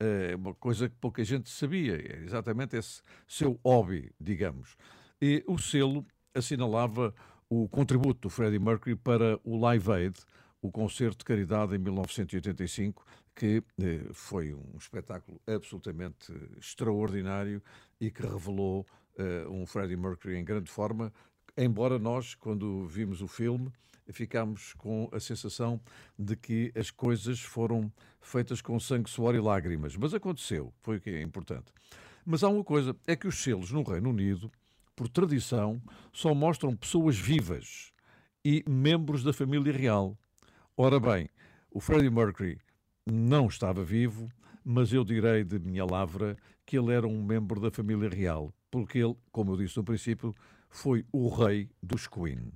[0.00, 1.96] É uma coisa que pouca gente sabia.
[1.96, 4.74] É exatamente esse seu hobby, digamos.
[5.20, 7.14] E o selo assinalava
[7.48, 10.18] o contributo do Freddie Mercury para o Live Aid,
[10.60, 13.04] o concerto de caridade em 1985,
[13.34, 17.62] que eh, foi um espetáculo absolutamente extraordinário
[18.00, 18.86] e que revelou
[19.18, 21.12] eh, um Freddie Mercury em grande forma,
[21.56, 23.70] embora nós, quando vimos o filme,
[24.10, 25.80] ficámos com a sensação
[26.18, 29.96] de que as coisas foram feitas com sangue, suor e lágrimas.
[29.96, 31.72] Mas aconteceu, foi o que é importante.
[32.24, 34.50] Mas há uma coisa, é que os selos no Reino Unido,
[34.94, 35.80] por tradição,
[36.12, 37.92] só mostram pessoas vivas
[38.44, 40.16] e membros da família real.
[40.76, 41.28] Ora bem,
[41.70, 42.58] o Freddie Mercury
[43.06, 44.28] não estava vivo,
[44.64, 48.98] mas eu direi de minha lavra que ele era um membro da família real, porque
[48.98, 50.34] ele, como eu disse no princípio,
[50.68, 52.52] foi o rei dos Queen.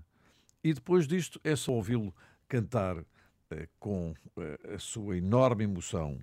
[0.63, 2.15] E depois disto é só ouvi-lo
[2.49, 3.05] cantar
[3.51, 6.19] eh, com eh, a sua enorme emoção,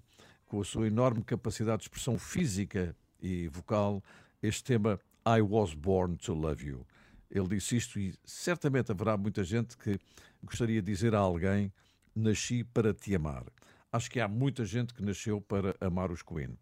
[0.46, 4.04] com a sua enorme capacidade de expressão física e vocal,
[4.42, 6.86] este tema I Was Born to Love You.
[7.30, 9.98] Ele disse isto e certamente haverá muita gente que
[10.44, 11.72] gostaria de dizer a alguém:
[12.16, 13.46] Nasci para te amar.
[13.92, 16.58] Acho que há muita gente que nasceu para amar os Queen.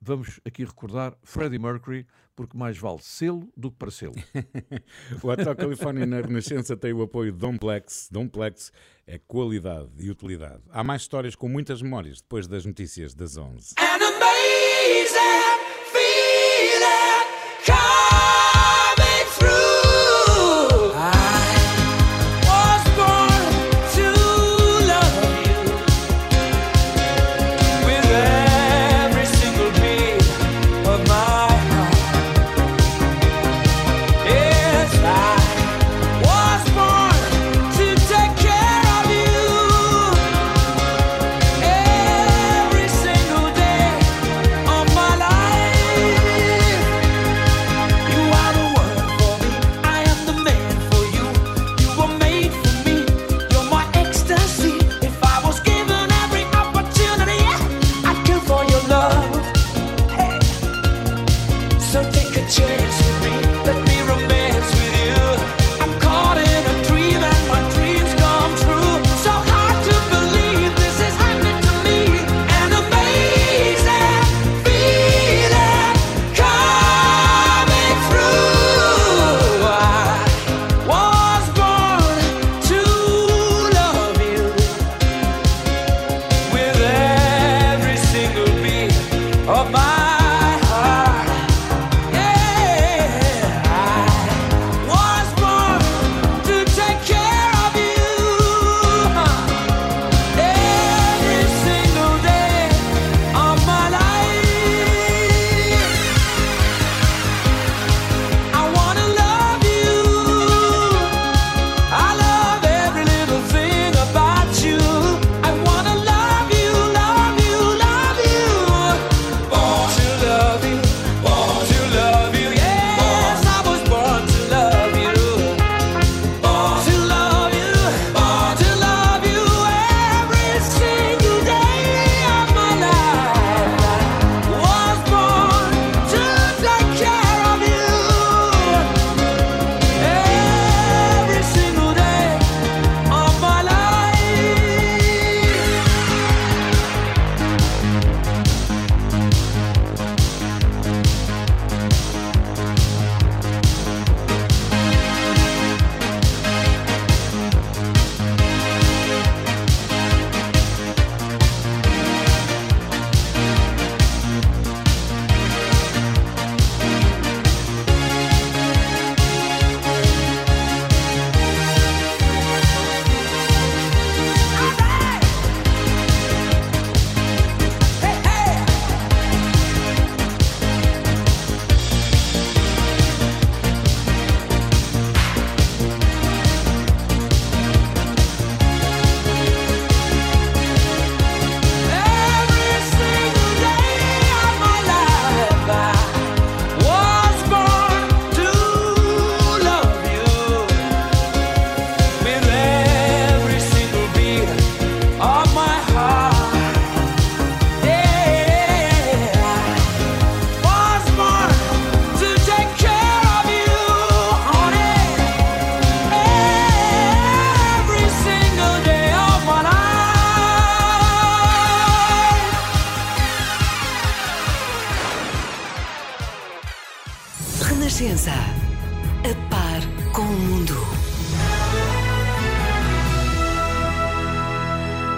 [0.00, 2.06] Vamos aqui recordar Freddie Mercury,
[2.36, 4.14] porque mais vale selo do que para selo.
[5.22, 8.08] O Hotel Califórnia na Renascença tem o apoio de Domplex.
[8.10, 8.72] Domplex
[9.06, 10.62] é qualidade e utilidade.
[10.70, 13.74] Há mais histórias com muitas memórias depois das notícias das 11.
[13.78, 15.67] An amazing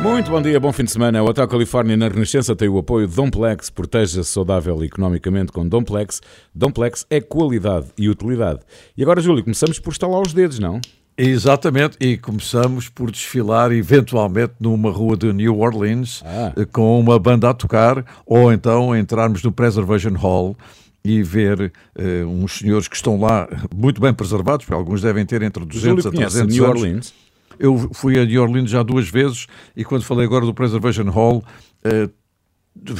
[0.02, 1.22] Muito bom dia, bom fim de semana.
[1.22, 3.68] O Hotel Califórnia na Renascença tem o apoio de Domplex.
[3.68, 6.20] Proteja-se saudável economicamente com Domplex.
[6.54, 8.60] Domplex é qualidade e utilidade.
[8.96, 10.80] E agora, Júlio, começamos por estalar os dedos, não?
[11.18, 16.52] Exatamente, e começamos por desfilar eventualmente numa rua de New Orleans Ah.
[16.56, 20.56] eh, com uma banda a tocar, ou então entrarmos no Preservation Hall
[21.04, 25.42] e ver eh, uns senhores que estão lá muito bem preservados, porque alguns devem ter
[25.42, 26.80] entre 200 Júlio a conhece 300 New anos.
[26.82, 27.14] Orleans?
[27.60, 29.46] Eu fui a New Orleans já duas vezes
[29.76, 31.44] e quando falei agora do Preservation Hall,
[31.84, 32.08] eh,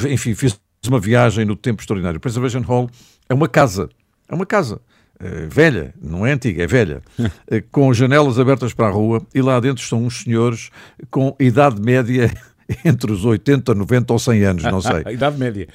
[0.07, 2.19] enfim, fiz uma viagem no tempo extraordinário.
[2.19, 2.87] O Preservation Hall
[3.27, 3.89] é uma casa,
[4.29, 4.79] é uma casa
[5.19, 7.01] eh, velha, não é antiga, é velha,
[7.49, 10.69] eh, com janelas abertas para a rua e lá dentro estão uns senhores
[11.09, 12.31] com idade média
[12.85, 15.01] entre os 80, 90 ou 100 anos, não sei.
[15.05, 15.67] A Idade Média.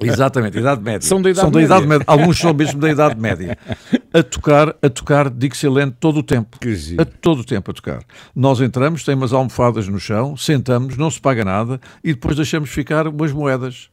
[0.00, 1.06] Exatamente, idade média.
[1.06, 2.04] São da idade média.
[2.06, 3.56] Alguns são mesmo da idade média.
[4.12, 6.58] A tocar, a tocar Dixieland todo o tempo.
[6.60, 7.02] Que giro.
[7.02, 8.02] A todo o tempo a tocar.
[8.34, 12.70] Nós entramos, tem umas almofadas no chão, sentamos, não se paga nada e depois deixamos
[12.70, 13.88] ficar umas moedas,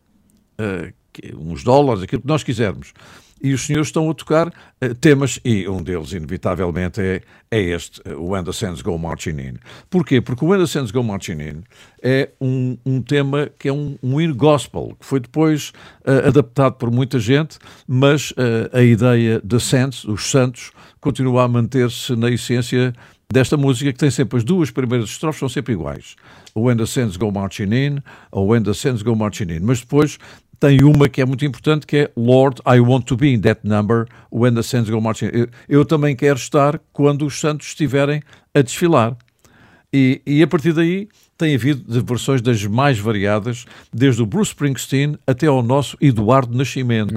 [1.13, 2.93] que- uns dólares, aquilo que nós quisermos.
[3.41, 7.21] E os senhores estão a tocar eh, temas, e um deles, inevitavelmente, é,
[7.51, 9.53] é este, eh, When the Sands Go Marching In.
[9.89, 10.21] Porquê?
[10.21, 11.63] Porque o When the Sands Go Marching In
[12.01, 15.73] é um, um tema que é um, um hino gospel, que foi depois
[16.05, 18.33] eh, adaptado por muita gente, mas
[18.71, 22.93] a ideia de Saints, os santos, continua a manter-se na essência
[23.31, 26.15] desta música que tem sempre as duas primeiras estrofes são sempre iguais.
[26.53, 27.97] O When the Sands Go Marching In,
[28.31, 29.59] ou When the Sands Go Marching In.
[29.61, 30.17] Mas depois
[30.65, 33.61] tem uma que é muito importante que é Lord, I want to be in that
[33.63, 35.29] number when the sands go marching.
[35.31, 39.15] Eu, eu também quero estar quando os santos estiverem a desfilar.
[39.93, 41.07] E, e a partir daí
[41.37, 47.13] tem havido versões das mais variadas, desde o Bruce Springsteen até ao nosso Eduardo Nascimento.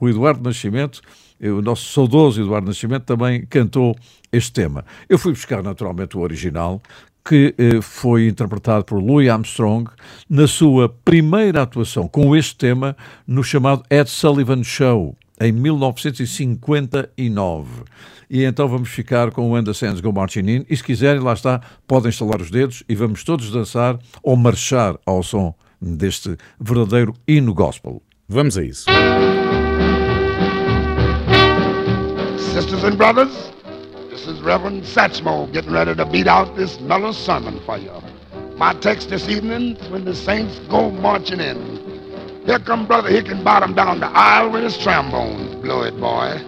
[0.00, 1.00] O Eduardo Nascimento,
[1.40, 3.96] eh, o nosso saudoso Eduardo Nascimento, também cantou
[4.32, 4.84] este tema.
[5.08, 6.82] Eu fui buscar naturalmente o original,
[7.24, 9.88] que eh, foi interpretado por Louis Armstrong
[10.28, 12.96] na sua primeira atuação com este tema
[13.26, 17.84] no chamado Ed Sullivan Show, em 1959.
[18.28, 20.66] E então vamos ficar com o Sands Go Marching In.
[20.68, 24.98] E se quiserem, lá está, podem estalar os dedos e vamos todos dançar ou marchar
[25.04, 28.02] ao som deste verdadeiro hino gospel.
[28.28, 28.86] Vamos a isso.
[32.38, 33.52] Sisters and brothers,
[34.12, 37.90] this is Reverend Satchmo getting ready to beat out this mellow sermon for you.
[38.56, 42.44] My text this evening when the saints go marching in.
[42.44, 45.62] Here come Brother Hickenbottom down the aisle with his trombone.
[45.62, 46.42] Blow it, boy.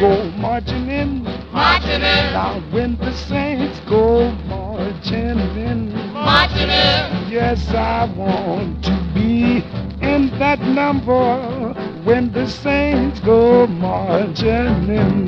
[0.00, 1.22] Go marching in,
[1.52, 2.32] marching in.
[2.32, 7.30] Now when the saints go marching in, marching in.
[7.30, 9.62] Yes, I want to be
[10.00, 11.74] in that number
[12.04, 15.26] when the saints go marching in.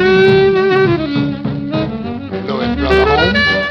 [2.46, 3.61] Do it, brother Holmes.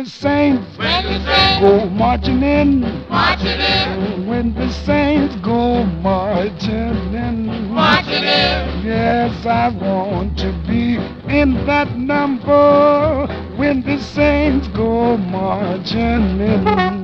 [0.00, 2.80] When the saints, go marching in,
[3.10, 4.26] marching in.
[4.26, 8.82] When the saints go marching in, marching in.
[8.82, 10.94] Yes, I want to be
[11.28, 13.26] in that number
[13.56, 16.99] when the saints go marching in.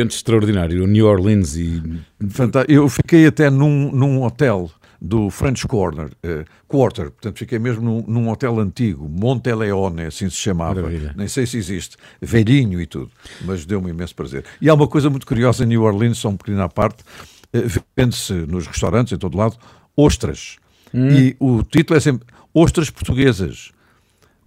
[0.00, 1.82] Ambiente extraordinário, New Orleans e.
[2.30, 4.70] Fanta- Eu fiquei até num, num hotel
[5.00, 10.34] do French Corner, eh, Quarter, portanto fiquei mesmo num, num hotel antigo, Monteleone, assim se
[10.36, 11.14] chamava, Maravilha.
[11.16, 13.08] nem sei se existe, velhinho e tudo,
[13.44, 14.44] mas deu-me imenso prazer.
[14.60, 17.04] E há uma coisa muito curiosa em New Orleans, só um pequenino à parte,
[17.52, 17.62] eh,
[17.96, 19.56] vende-se nos restaurantes, em todo lado,
[19.96, 20.56] ostras.
[20.92, 21.10] Hum.
[21.10, 23.70] E o título é sempre Ostras Portuguesas.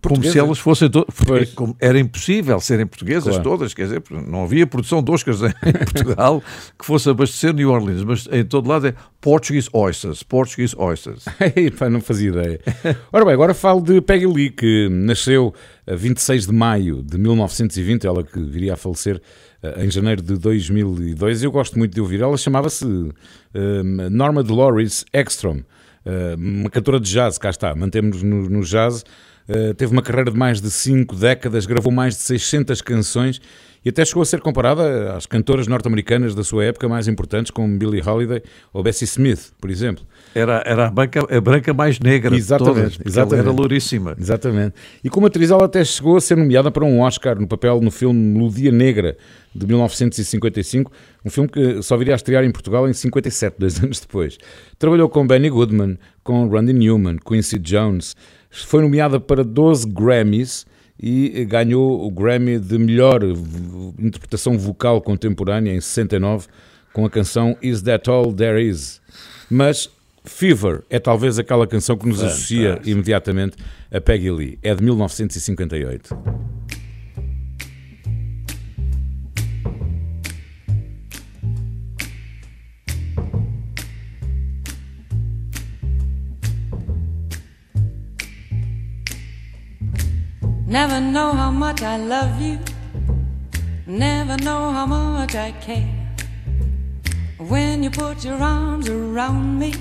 [0.04, 0.90] Como se elas fossem.
[0.90, 1.54] to- Pois.
[1.54, 3.44] como era impossível serem portuguesas Claro.
[3.44, 5.52] todas, quer dizer, não havia produção de Oscars em
[5.94, 6.42] Portugal
[6.78, 10.24] que fosse abastecer New Orleans, mas em todo lado é Portuguese Oysters.
[10.24, 11.26] Portuguese Oysters.
[11.56, 12.60] Ei, pá, não fazia ideia.
[13.14, 15.54] Ora bem, agora falo de Peggy Lee, que nasceu
[15.86, 19.22] a 26 de maio de 1920, ela que viria a falecer
[19.62, 21.44] eh, em janeiro de 2002.
[21.44, 22.22] Eu gosto muito de ouvir.
[22.22, 22.86] Ela chamava-se
[23.54, 25.60] eh, Norma Dolores Ekstrom,
[26.06, 29.04] eh, uma cantora de jazz, cá está, mantemos no, no jazz.
[29.54, 33.42] Eh, teve uma carreira de mais de 5 décadas, gravou mais de 600 canções
[33.84, 37.78] e até chegou a ser comparada às cantoras norte-americanas da sua época mais importantes, como
[37.78, 38.42] Billie Holiday
[38.72, 40.06] ou Bessie Smith, por exemplo.
[40.34, 43.34] Era, era a, branca, a branca mais negra Exatamente, de todas, exatamente.
[43.34, 44.16] ela era louríssima.
[44.18, 44.76] Exatamente.
[45.04, 47.92] E como atriz, ela até chegou a ser nomeada para um Oscar no papel no
[47.92, 49.18] filme Melodia Negra,
[49.54, 50.92] de 1955,
[51.26, 54.38] um filme que só viria a estrear em Portugal em 57, dois anos depois.
[54.80, 58.16] Trabalhou com Benny Goodman, com Randy Newman, Quincy Jones.
[58.50, 60.66] Foi nomeada para 12 Grammys
[61.02, 63.22] e ganhou o Grammy de melhor
[63.98, 66.48] interpretação vocal contemporânea em 69
[66.94, 69.02] com a canção Is That All There Is.
[69.50, 69.90] Mas
[70.24, 73.58] Fever é talvez aquela canção que nos associa imediatamente
[73.92, 74.60] a Peggy Lee.
[74.62, 76.16] É de 1958.
[90.68, 92.58] Never know how much I love you.
[93.86, 95.90] Never know how much I care.
[97.40, 99.74] When you put your arms around me,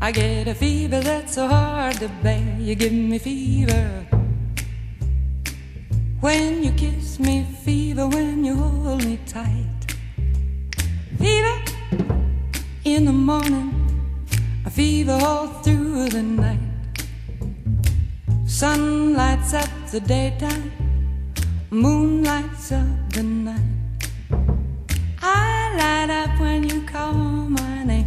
[0.00, 2.56] I get a fever that's so hard to bear.
[2.58, 4.06] You give me fever.
[6.20, 8.06] When you kiss me, fever.
[8.06, 9.94] When you hold me tight,
[11.18, 11.62] fever
[12.84, 13.72] in the morning,
[14.66, 16.60] a fever all through the night.
[18.44, 20.72] Sun lights up the daytime,
[21.70, 23.60] moon lights up the night.
[25.22, 28.06] I light up when you call my name,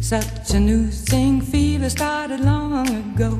[0.00, 1.40] such a new thing.
[1.40, 3.38] Fever started long ago.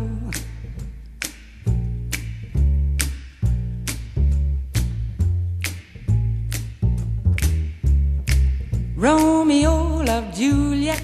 [8.97, 11.03] Romeo loved Juliet.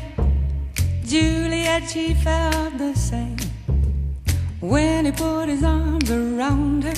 [1.05, 3.37] Juliet, she felt the same.
[4.61, 6.95] When he put his arms around her,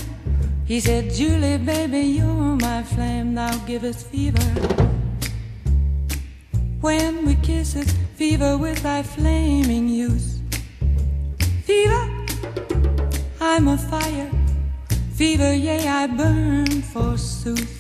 [0.65, 4.96] he said, Julie, baby, you're my flame, thou givest fever.
[6.81, 10.41] When we kiss it, fever with thy flaming youth.
[11.65, 12.27] Fever,
[13.41, 14.31] I'm a fire.
[15.15, 17.73] Fever, yea, I burn forsooth.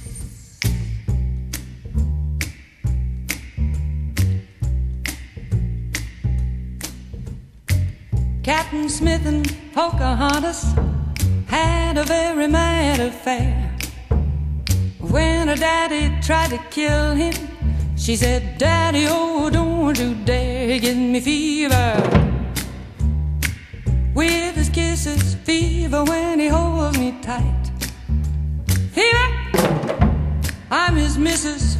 [8.42, 9.44] Captain Smith and
[9.74, 10.72] Pocahontas
[11.46, 13.76] had a very mad affair.
[15.00, 17.34] When her daddy tried to kill him,
[17.96, 22.26] she said, Daddy, oh, don't you dare give me fever.
[24.14, 27.70] With his kisses, fever when he holds me tight.
[28.92, 29.28] Fever,
[30.70, 31.76] I'm his missus.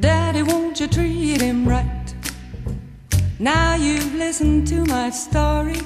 [0.00, 2.14] Daddy, won't you treat him right?
[3.38, 5.80] Now you've listened to my story.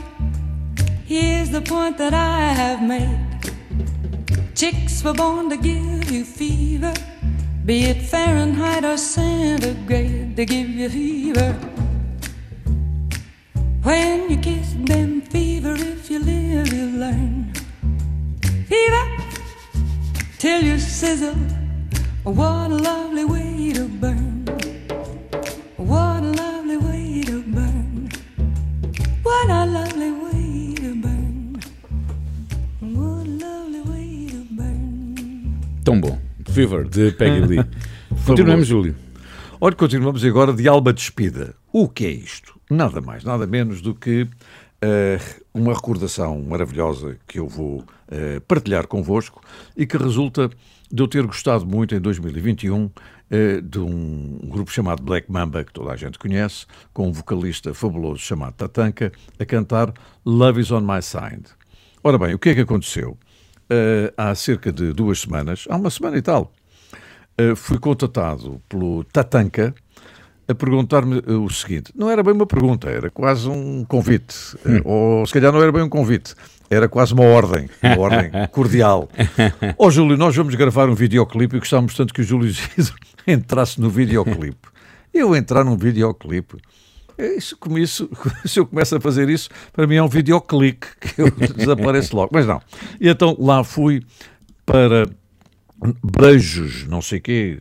[1.04, 3.18] Here's the point that I have made.
[4.54, 6.94] Chicks were born to give you fever,
[7.64, 11.52] be it Fahrenheit or centigrade, they give you fever.
[13.82, 17.52] When you kiss them, fever, if you live, you learn.
[18.66, 19.06] Fever,
[20.38, 21.36] till you sizzle.
[22.24, 24.44] What a lovely way to burn.
[25.76, 28.10] What a lovely way to burn.
[29.22, 31.60] What a lovely way to burn.
[32.80, 35.60] What a lovely way to burn.
[35.84, 36.29] Tão bom.
[36.50, 37.64] Fever, de Peggy Lee.
[38.26, 38.96] Continuamos, Júlio.
[39.60, 41.54] Olha, continuamos agora de alma despida.
[41.72, 42.58] O que é isto?
[42.68, 48.88] Nada mais, nada menos do que uh, uma recordação maravilhosa que eu vou uh, partilhar
[48.88, 49.40] convosco
[49.76, 50.50] e que resulta
[50.90, 52.90] de eu ter gostado muito em 2021 uh,
[53.62, 58.18] de um grupo chamado Black Mamba, que toda a gente conhece, com um vocalista fabuloso
[58.18, 59.92] chamado Tatanka, a cantar
[60.26, 61.44] Love is on My Side.
[62.02, 63.16] Ora bem, o que é que aconteceu?
[63.70, 66.52] Uh, há cerca de duas semanas, há uma semana e tal,
[67.40, 69.72] uh, fui contatado pelo Tatanka
[70.48, 74.34] a perguntar-me o seguinte: não era bem uma pergunta, era quase um convite,
[74.66, 74.80] hum.
[74.84, 76.34] ou se calhar não era bem um convite,
[76.68, 79.08] era quase uma ordem, uma ordem cordial.
[79.78, 82.52] Ó oh, Júlio, nós vamos gravar um videoclipe e gostávamos tanto que o Júlio
[83.26, 84.68] entrasse no videoclipe.
[85.12, 86.56] Eu entrar num videoclipe.
[87.20, 88.08] É isso, como isso,
[88.46, 92.30] se eu começo a fazer isso, para mim é um videoclique que eu desapareço logo.
[92.32, 92.62] Mas não.
[92.98, 94.02] E então lá fui
[94.64, 95.06] para
[96.02, 97.58] Brejos, não sei quê,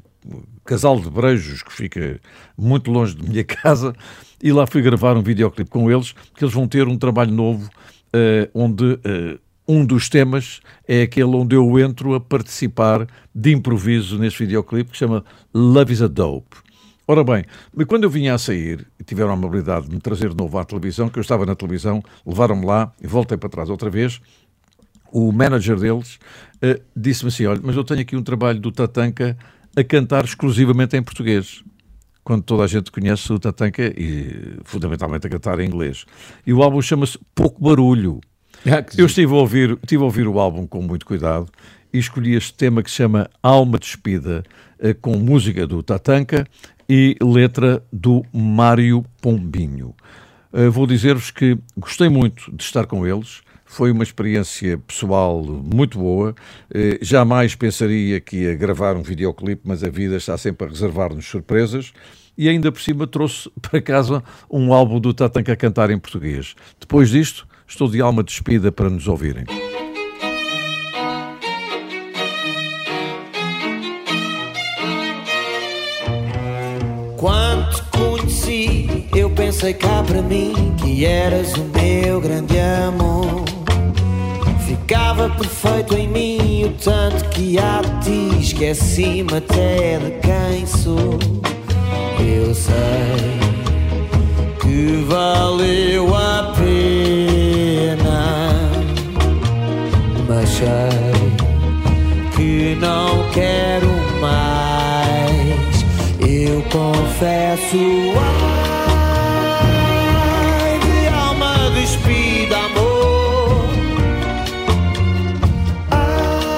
[0.63, 2.21] casal de Brejos, que fica
[2.57, 3.93] muito longe de minha casa,
[4.41, 7.69] e lá fui gravar um videoclipe com eles, que eles vão ter um trabalho novo
[8.15, 14.17] uh, onde uh, um dos temas é aquele onde eu entro a participar de improviso
[14.17, 16.68] nesse videoclipe que chama Love is a Dope.
[17.09, 17.43] Ora bem,
[17.87, 21.09] quando eu vinha a sair tiveram a amabilidade de me trazer de novo à televisão,
[21.09, 24.21] que eu estava na televisão, levaram-me lá e voltei para trás outra vez,
[25.11, 26.19] o manager deles
[26.57, 29.35] uh, disse-me assim: Olha, mas eu tenho aqui um trabalho do Tatanka
[29.75, 31.63] a cantar exclusivamente em português
[32.23, 36.05] quando toda a gente conhece o Tatanka e fundamentalmente a cantar em inglês.
[36.45, 38.21] E o álbum chama-se Pouco Barulho.
[38.67, 41.47] Ah, Eu estive a, ouvir, estive a ouvir o álbum com muito cuidado
[41.91, 44.43] e escolhi este tema que se chama Alma Despida,
[44.77, 46.45] eh, com música do Tatanka
[46.89, 49.93] e letra do Mário Pombinho.
[50.51, 53.41] Eh, vou dizer-vos que gostei muito de estar com eles.
[53.63, 56.33] Foi uma experiência pessoal muito boa.
[56.73, 61.27] Eh, jamais pensaria que ia gravar um videoclipe, mas a vida está sempre a reservar-nos
[61.27, 61.93] surpresas.
[62.35, 66.55] E ainda por cima trouxe para casa um álbum do Tatanka a cantar em português.
[66.79, 69.45] Depois disto, estou de alma despida para nos ouvirem.
[77.19, 83.43] Quando te conheci, eu pensei cá para mim que eras o meu grande amor.
[84.65, 91.19] Ficava perfeito em mim o tanto que há de ti esqueci-me até de quem sou.
[107.19, 107.77] Confesso.
[110.55, 113.65] Ai, de alma despida, amor.
[115.91, 116.53] Ai,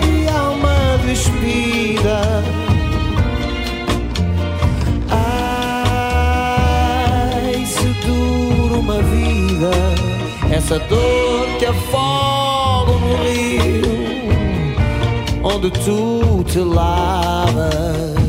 [0.00, 2.42] de alma despida.
[6.28, 9.70] Ai, se dura uma vida,
[10.50, 13.86] essa dor que afoga no rio
[15.44, 18.25] onde tu te lavas.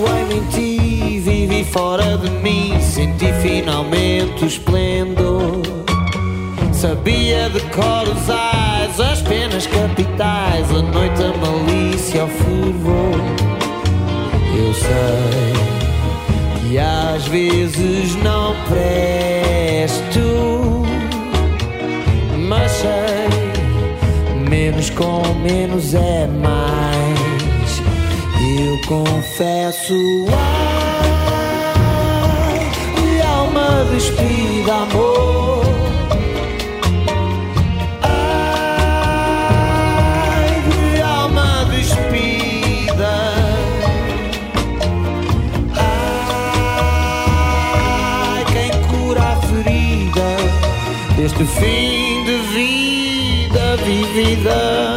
[0.00, 5.62] Tatuei-me em ti, vivi fora de mim, senti finalmente o esplendor.
[6.72, 13.20] Sabia de cor os ais, as penas capitais, a noite, a malícia, o fervor.
[14.56, 15.52] Eu sei
[16.60, 20.20] que às vezes não presto,
[22.48, 23.28] mas sei
[24.48, 27.29] menos com menos é mais.
[28.90, 29.94] Confesso,
[30.36, 31.14] ai,
[33.00, 35.62] de alma despida, amor.
[40.32, 43.14] Ai, de alma despida.
[48.26, 50.36] Ai, quem cura a ferida
[51.16, 54.89] deste fim de vida vivida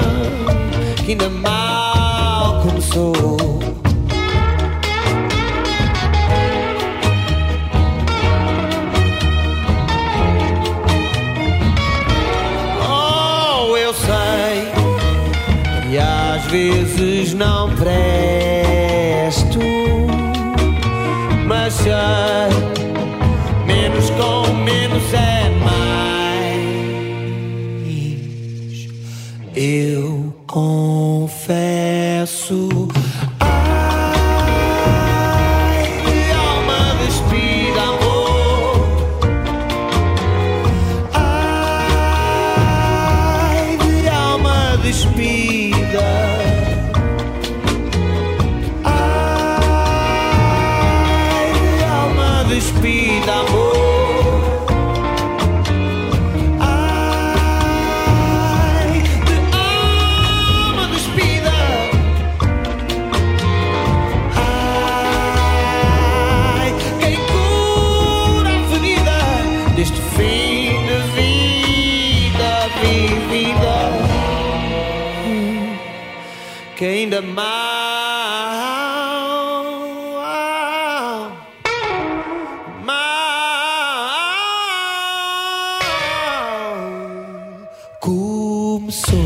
[88.83, 89.19] começou.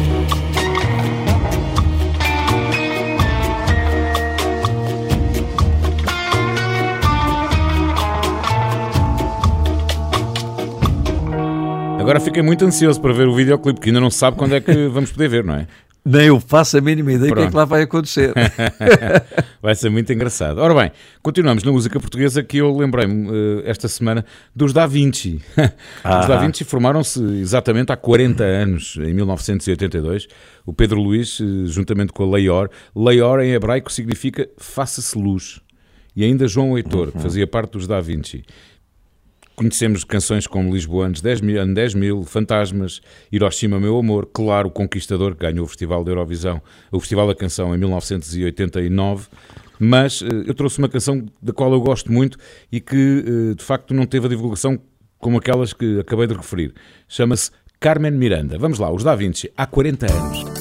[12.00, 14.62] Agora fiquei muito ansioso para ver o videoclipe, que ainda não se sabe quando é
[14.62, 15.68] que vamos poder ver, não é?
[16.08, 18.34] Nem eu faço a mínima ideia do que é que lá vai acontecer.
[19.62, 20.60] Vai ser muito engraçado.
[20.60, 20.92] Ora bem,
[21.22, 24.24] continuamos na música portuguesa que eu lembrei-me eh, esta semana
[24.56, 25.42] dos Da Vinci.
[25.58, 30.28] Os Da Vinci formaram-se exatamente há 40 anos, em 1982.
[30.66, 32.70] O Pedro Luís, eh, juntamente com a Leior.
[32.96, 35.60] Leior em hebraico significa faça-se luz.
[36.16, 38.44] E ainda João Heitor, que fazia parte dos Da Vinci.
[39.60, 43.02] Conhecemos canções como Lisboanos, 10 mil, ano 10 mil, Fantasmas,
[43.32, 47.34] Hiroshima, Meu Amor, claro, o Conquistador, que ganhou o Festival da Eurovisão, o Festival da
[47.34, 49.26] Canção em 1989.
[49.80, 52.38] Mas eh, eu trouxe uma canção da qual eu gosto muito
[52.72, 54.80] e que eh, de facto não teve a divulgação
[55.18, 56.76] como aquelas que acabei de referir.
[57.08, 57.50] Chama-se
[57.80, 58.60] Carmen Miranda.
[58.60, 60.57] Vamos lá, os Da Vinci, há 40 anos.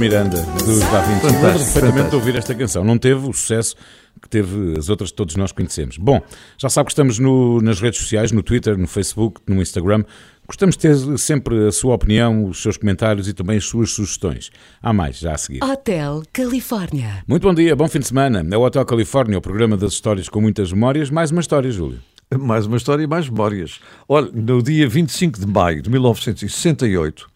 [0.00, 1.20] Miranda dos Da Vinci.
[1.20, 2.82] Fantástico, Lembro perfeitamente de ouvir esta canção.
[2.82, 3.76] Não teve o sucesso
[4.22, 5.98] que teve as outras que todos nós conhecemos.
[5.98, 6.20] Bom,
[6.58, 10.04] já sabe que estamos no- nas redes sociais, no Twitter, no Facebook, no Instagram.
[10.46, 14.50] Gostamos de ter sempre a sua opinião, os seus comentários e também as suas sugestões.
[14.82, 15.62] Há mais, já a seguir.
[15.62, 17.22] Hotel Califórnia.
[17.28, 18.44] Muito bom dia, bom fim de semana.
[18.50, 21.10] É o Hotel Califórnia, o programa das histórias com muitas memórias.
[21.10, 22.00] Mais uma história, Júlio.
[22.38, 23.80] Mais uma história e mais memórias.
[24.08, 27.28] Olha, no dia 25 de maio de 1968,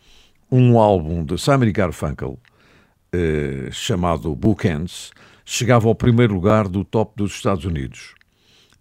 [0.50, 2.38] um álbum de Simon e Garfunkel,
[3.14, 5.12] eh, chamado Bookends,
[5.44, 8.14] chegava ao primeiro lugar do top dos Estados Unidos.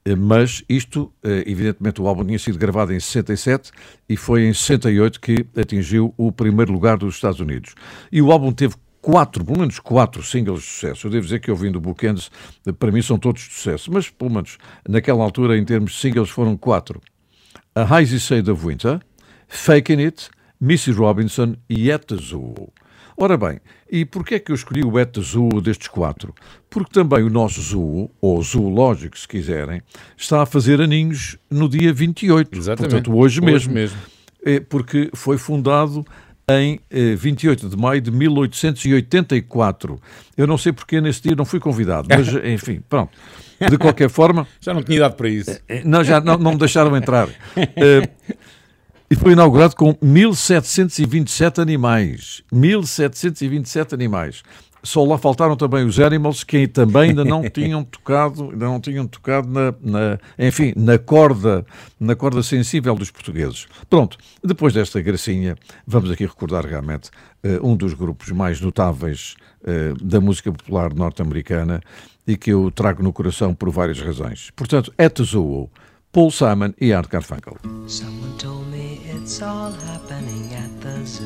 [0.04, 3.72] Eh, Mas isto, eh, evidentemente, o álbum tinha sido gravado em 67
[4.10, 7.76] e foi em 68 que atingiu o primeiro lugar dos Estados Unidos.
[8.12, 8.74] E o álbum teve
[9.04, 11.06] quatro, pelo menos quatro singles de sucesso.
[11.06, 12.32] Eu devo dizer que ouvindo o Bookends,
[12.80, 14.58] para mim são todos de sucesso, mas pelo menos
[14.90, 17.00] naquela altura, em termos de singles, foram quatro.
[17.76, 19.00] A Hazy Shade of Winter,
[19.48, 20.30] Faking It,
[20.60, 22.72] Missy Robinson e At the Zoo.
[23.16, 23.60] Ora bem,
[23.92, 26.34] e porquê é que eu escolhi o the Zoo destes quatro?
[26.70, 29.82] Porque também o nosso zoo, ou zoológico se quiserem,
[30.18, 32.58] está a fazer aninhos no dia 28.
[32.58, 32.92] Exatamente.
[32.92, 33.74] Portanto, hoje, Hoje mesmo.
[33.74, 33.98] mesmo.
[34.46, 36.04] É, Porque foi fundado
[36.50, 40.00] em eh, 28 de maio de 1884.
[40.36, 43.12] Eu não sei porque nesse dia não fui convidado, mas enfim, pronto.
[43.70, 45.58] De qualquer forma, Já não tinha idade para isso.
[45.70, 47.30] eh, não, já não, não me deixaram entrar.
[47.56, 48.10] Eh,
[49.14, 52.42] e foi inaugurado com 1727 animais.
[52.52, 54.42] 1727 animais.
[54.82, 59.06] Só lá faltaram também os Animals, que também ainda não tinham tocado, ainda não tinham
[59.06, 61.64] tocado na, na- enfim, na corda,
[62.00, 63.68] na corda sensível dos portugueses.
[63.88, 67.12] Pronto, depois desta gracinha, vamos aqui recordar realmente
[67.44, 71.82] eh, um dos grupos mais notáveis eh, da música popular norte-americana
[72.26, 74.50] e que eu trago no coração por várias razões.
[74.56, 75.70] Portanto, At the Zoo,
[76.14, 77.58] Paul Simon e Art Garfunkel.
[77.88, 81.26] Someone told me it's all happening at the zoo.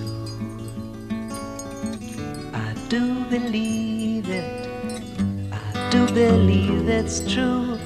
[2.54, 4.70] I do believe it.
[5.52, 7.78] I do believe it's true.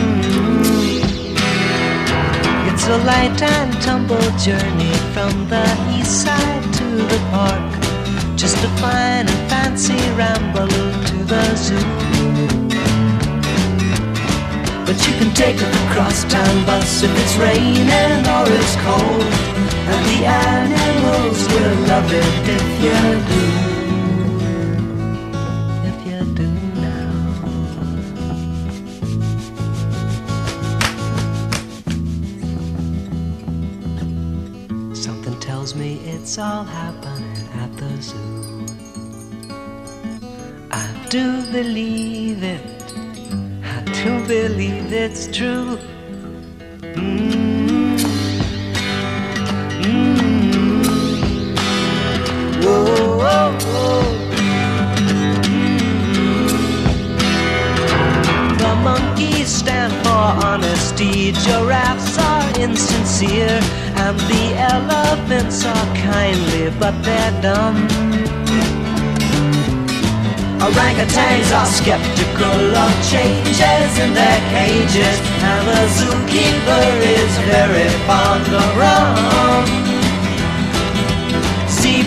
[2.73, 5.65] It's a light and tumble journey from the
[5.97, 7.73] east side the park.
[8.37, 11.77] Just a fine and fancy ramble to the zoo.
[14.87, 19.33] But you can take a crosstown bus if it's raining or it's cold.
[19.93, 23.76] And the animals will love it if you do.
[35.67, 38.67] Tells me it's all happening at the zoo.
[40.71, 42.63] I do believe it.
[43.65, 45.77] I do believe it's true.
[46.95, 47.99] Mm.
[49.83, 50.87] Mm.
[52.63, 54.05] Whoa, whoa, whoa.
[55.47, 56.49] Mm.
[58.59, 63.61] The monkeys stand for honesty, giraffes are insincere,
[64.05, 64.45] and the
[64.75, 67.77] elephants are kindly, but they're dumb.
[70.67, 75.19] Orangutans are skeptical of changes in their cages,
[75.51, 76.87] and the zookeeper
[77.17, 79.76] is very fond of rum.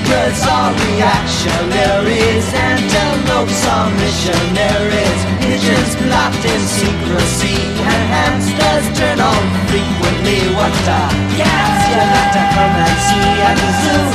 [0.09, 10.49] Zebras are reactionaries, antelopes are missionaries, pigeons plot in secrecy, and hamsters turn on frequently.
[10.57, 11.01] What a
[11.37, 13.29] gas you got to come and see.
[13.49, 14.09] At the zoo.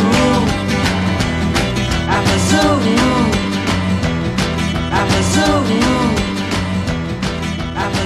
[2.14, 2.74] At the zoo.
[4.98, 5.62] At the zoo.
[7.78, 8.02] At the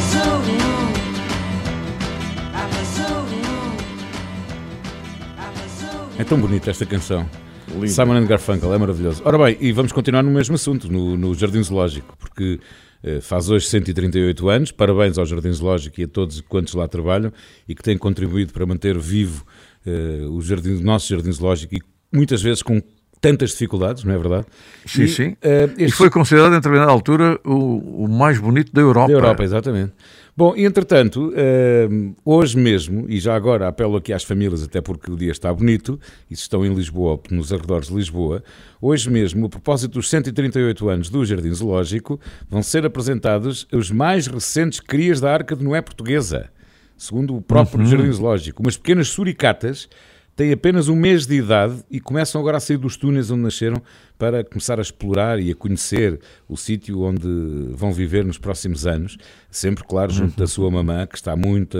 [5.68, 6.04] zoo.
[6.18, 7.47] É tão bonita esta canção.
[7.88, 9.22] Simon and Garfunkel, é maravilhoso.
[9.24, 12.58] Ora bem, e vamos continuar no mesmo assunto, no, no Jardim Zoológico, porque
[13.02, 14.72] eh, faz hoje 138 anos.
[14.72, 17.32] Parabéns ao Jardim Zoológico e a todos quantos lá trabalham
[17.68, 19.44] e que têm contribuído para manter vivo
[19.86, 21.82] eh, o, jardim, o nosso Jardim Zoológico e
[22.12, 22.80] muitas vezes com
[23.20, 24.46] tantas dificuldades, não é verdade?
[24.86, 25.36] Sim, E, sim.
[25.42, 29.08] eh, E este- foi considerado, em determinada altura, o, o mais bonito da Europa.
[29.08, 29.92] Da Europa, exatamente.
[30.38, 31.88] Bom, entretanto, eh,
[32.24, 35.98] hoje mesmo, e já agora apelo aqui às famílias, até porque o dia está bonito,
[36.30, 38.44] e se estão em Lisboa nos arredores de Lisboa,
[38.80, 44.28] hoje mesmo, a propósito dos 138 anos do Jardim Zoológico, vão ser apresentados os mais
[44.28, 46.48] recentes crias da Arca de Noé portuguesa.
[46.96, 49.88] Segundo o próprio Jardim Zoológico, umas pequenas suricatas
[50.36, 53.82] têm apenas um mês de idade e começam agora a sair dos túneis onde nasceram
[54.18, 56.18] para começar a explorar e a conhecer
[56.48, 57.28] o sítio onde
[57.70, 59.16] vão viver nos próximos anos,
[59.50, 61.78] sempre, claro, junto da sua mamã, que está muito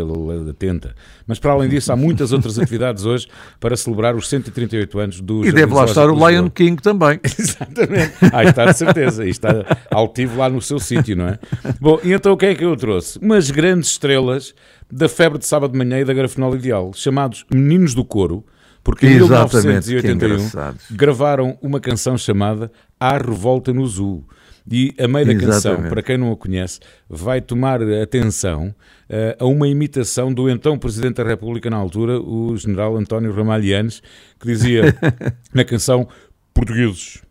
[0.48, 0.94] atenta.
[1.26, 3.26] Mas para além disso, há muitas outras atividades hoje
[3.58, 6.48] para celebrar os 138 anos do E deve lá estar o Lion.
[6.48, 7.18] King também.
[7.38, 8.14] Exatamente.
[8.32, 9.26] Ah, está de certeza.
[9.26, 9.48] E está
[9.90, 11.38] altivo lá no seu sítio, não é?
[11.80, 13.18] Bom, e então o que é que eu trouxe?
[13.18, 14.54] Umas grandes estrelas
[14.90, 18.44] da febre de sábado de manhã e da grafenola ideal, chamados Meninos do Coro,
[18.82, 20.84] porque em Exatamente, que 1981 engraçados.
[20.90, 24.24] gravaram uma canção chamada A Revolta no Zoo.
[24.70, 25.88] E a meio da canção, Exatamente.
[25.88, 26.78] para quem não a conhece,
[27.08, 28.74] vai tomar atenção
[29.08, 34.02] eh, a uma imitação do então Presidente da República na altura, o General António Ramalhianes,
[34.38, 34.94] que dizia
[35.54, 36.06] na canção
[36.52, 37.22] Portugueses,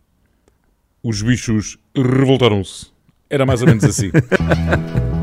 [1.00, 2.86] os bichos revoltaram-se.
[3.30, 4.10] Era mais ou menos assim.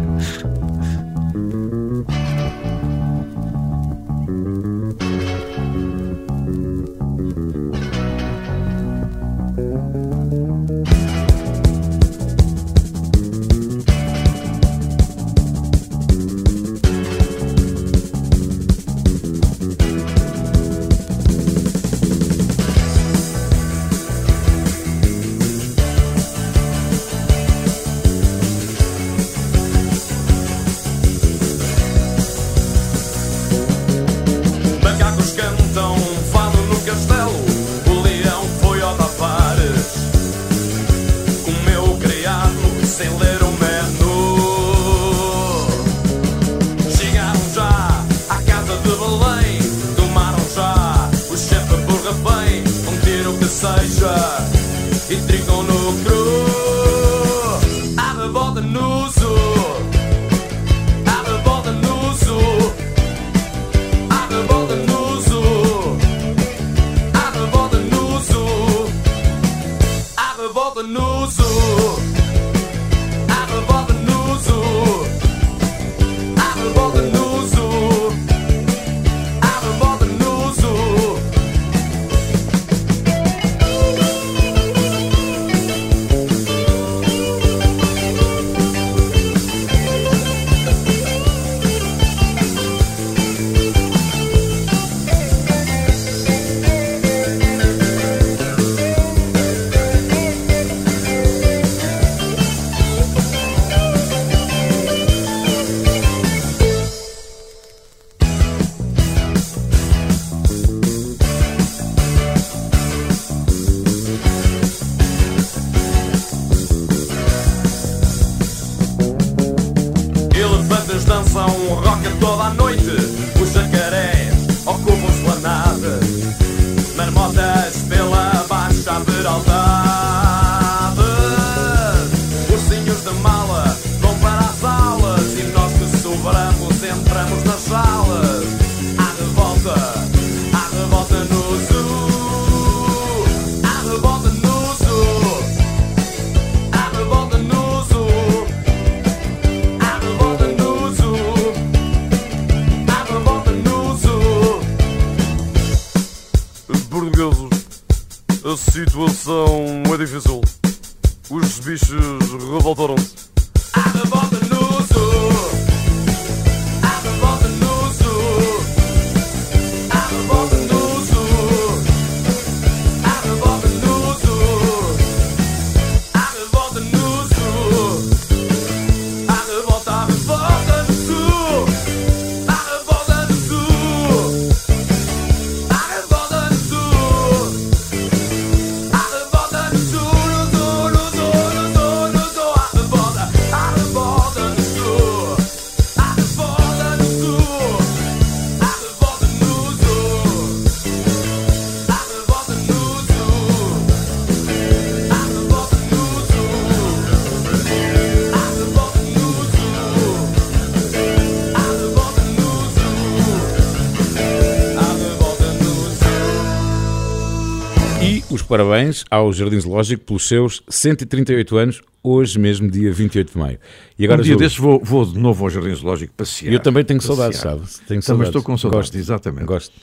[219.35, 223.59] Jardim Zoológico pelos seus 138 anos, hoje mesmo, dia 28 de maio.
[223.97, 226.53] E agora, um dia Júlio, desses vou, vou de novo ao Jardim Zoológico passear.
[226.53, 227.15] Eu também tenho Passear.
[227.15, 227.59] saudades, sabe?
[227.87, 228.27] Tenho Também saudades.
[228.29, 228.97] estou com saudades, Gosto.
[228.97, 229.45] exatamente.
[229.45, 229.73] Gosto.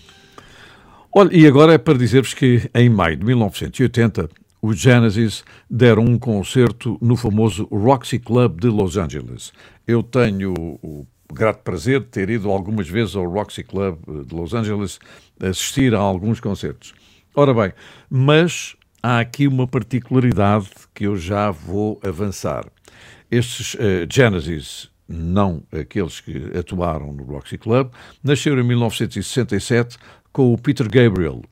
[1.14, 4.28] Olha, e agora é para dizer-vos que em maio de 1980
[4.62, 9.52] os Genesis deram um concerto no famoso Roxy Club de Los Angeles.
[9.86, 14.54] Eu tenho o, grato prazer de ter ido algumas vezes ao Roxy Club de Los
[14.54, 14.98] Angeles
[15.40, 16.94] assistir a alguns concertos.
[17.34, 17.72] Ora bem,
[18.08, 22.64] mas há aqui uma particularidade que eu já vou avançar.
[23.30, 27.90] Estes eh, Genesis, não aqueles que atuaram no Roxy Club,
[28.22, 29.98] nasceram em 1967
[30.32, 31.42] com o Peter Gabriel.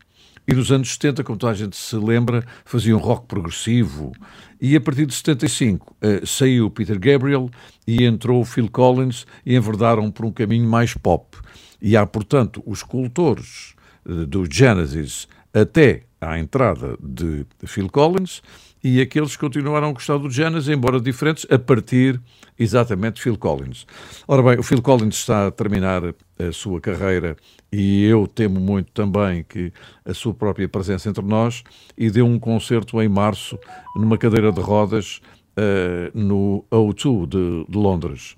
[0.46, 4.12] E nos anos 70, como toda a gente se lembra, faziam rock progressivo.
[4.60, 7.50] E a partir de 75 eh, saiu o Peter Gabriel
[7.86, 11.36] e entrou o Phil Collins e enverdaram por um caminho mais pop.
[11.82, 13.74] E há, portanto, os cultores
[14.06, 18.42] eh, do Genesis até à entrada de Phil Collins
[18.82, 22.20] e aqueles que continuaram a gostar do Genesis, embora diferentes, a partir
[22.58, 23.86] exatamente de Phil Collins.
[24.26, 26.02] Ora bem, o Phil Collins está a terminar
[26.38, 27.36] a sua carreira
[27.72, 29.72] e eu temo muito também que
[30.04, 31.62] a sua própria presença entre nós
[31.96, 33.58] e deu um concerto em março
[33.94, 35.20] numa cadeira de rodas
[35.56, 38.34] eh, no O2 de, de Londres.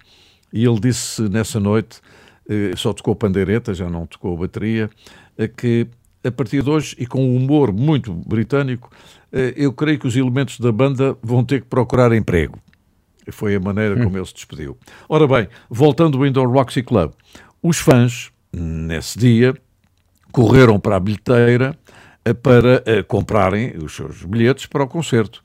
[0.52, 2.00] E ele disse nessa noite,
[2.48, 4.90] eh, só tocou pandeireta, já não tocou bateria,
[5.38, 5.86] eh, que
[6.24, 8.90] a partir de hoje, e com um humor muito britânico,
[9.32, 12.59] eh, eu creio que os elementos da banda vão ter que procurar emprego.
[13.31, 14.77] Foi a maneira como ele se despediu.
[15.09, 17.12] Ora bem, voltando ao Roxy Club,
[17.62, 19.55] os fãs, nesse dia,
[20.32, 21.78] correram para a bilheteira
[22.24, 25.40] eh, para eh, comprarem os seus bilhetes para o concerto.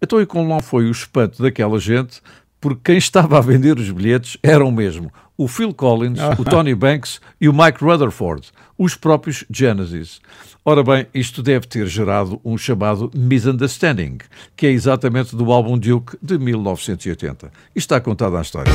[0.00, 2.20] Então, e como não foi o espanto daquela gente,
[2.60, 7.20] porque quem estava a vender os bilhetes eram mesmo o Phil Collins, o Tony Banks
[7.40, 10.20] e o Mike Rutherford, os próprios Genesis.
[10.64, 14.18] Ora bem, isto deve ter gerado um chamado misunderstanding,
[14.56, 17.50] que é exatamente do álbum Duke de 1980.
[17.74, 18.72] E está contada a história.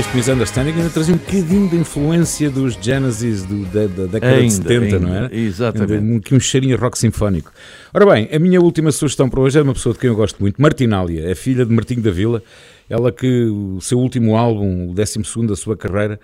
[0.00, 4.40] Este Misunderstanding ainda trazia um bocadinho de influência dos Genesis do, da, da década de
[4.40, 5.36] Ainda, 70, ainda, não era?
[5.36, 5.92] exatamente.
[5.92, 7.52] Ainda um, um cheirinho rock sinfónico.
[7.92, 10.38] Ora bem, a minha última sugestão para hoje é uma pessoa de quem eu gosto
[10.40, 12.42] muito, Martinália, a filha de Martinho da Vila.
[12.88, 16.18] Ela que o seu último álbum, o 12 da sua carreira,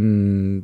[0.00, 0.62] hum,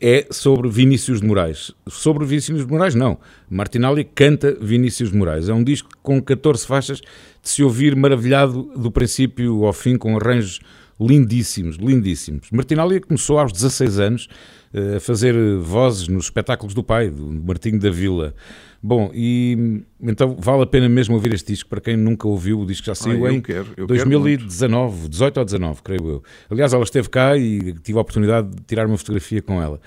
[0.00, 1.70] é sobre Vinícius de Moraes.
[1.88, 3.16] Sobre Vinícius de Moraes, não.
[3.48, 5.48] Martinalha canta Vinícius de Moraes.
[5.48, 10.16] É um disco com 14 faixas de se ouvir maravilhado do princípio ao fim, com
[10.16, 10.58] arranjos
[11.00, 12.50] lindíssimos, lindíssimos.
[12.50, 14.28] Martinalha começou aos 16 anos
[14.72, 18.34] eh, a fazer vozes nos espetáculos do pai, do Martinho da Vila.
[18.82, 22.60] Bom, e então vale a pena mesmo ouvir este disco para quem nunca ouviu.
[22.60, 26.22] O disco já saiu eu em quero, eu quero 2019, 18 ou 19, creio eu.
[26.50, 29.80] Aliás, ela esteve cá e tive a oportunidade de tirar uma fotografia com ela.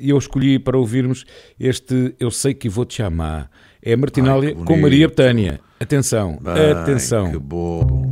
[0.00, 1.24] E eu escolhi para ouvirmos
[1.60, 3.50] este Eu Sei Que Vou Te Amar.
[3.80, 4.76] É Martinália Ai, com.
[4.76, 5.60] Maria Betânia.
[5.78, 6.40] Atenção,
[6.80, 7.30] atenção.
[7.30, 8.10] Que bobo.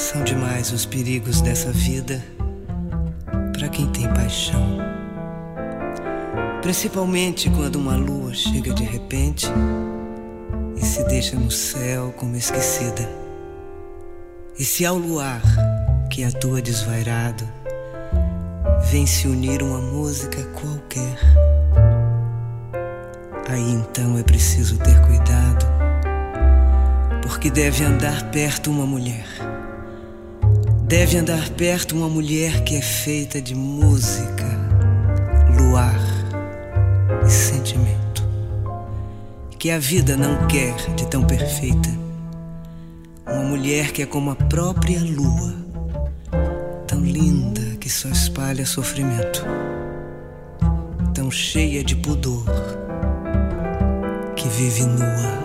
[0.00, 2.24] São demais os perigos dessa vida
[3.52, 4.78] para quem tem paixão.
[6.62, 9.46] Principalmente quando uma lua chega de repente
[10.74, 13.06] e se deixa no céu como esquecida.
[14.58, 15.42] E se ao luar
[16.10, 17.46] que atua desvairado
[18.90, 21.18] vem se unir uma música qualquer,
[23.50, 25.66] aí então é preciso ter cuidado,
[27.22, 29.59] porque deve andar perto uma mulher.
[30.90, 34.44] Deve andar perto uma mulher que é feita de música,
[35.56, 35.94] luar
[37.24, 38.24] e sentimento.
[39.56, 41.88] Que a vida não quer de tão perfeita.
[43.24, 45.54] Uma mulher que é como a própria lua,
[46.88, 49.44] tão linda que só espalha sofrimento,
[51.14, 52.44] tão cheia de pudor
[54.34, 55.39] que vive nua.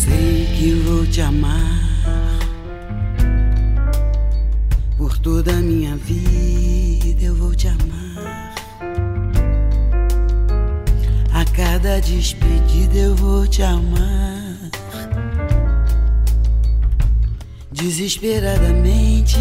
[0.00, 2.38] Sei que vou te amar
[4.96, 7.22] por toda a minha vida.
[7.22, 8.54] Eu vou te amar
[11.32, 12.96] a cada despedida.
[12.96, 14.56] Eu vou te amar
[17.70, 19.38] desesperadamente.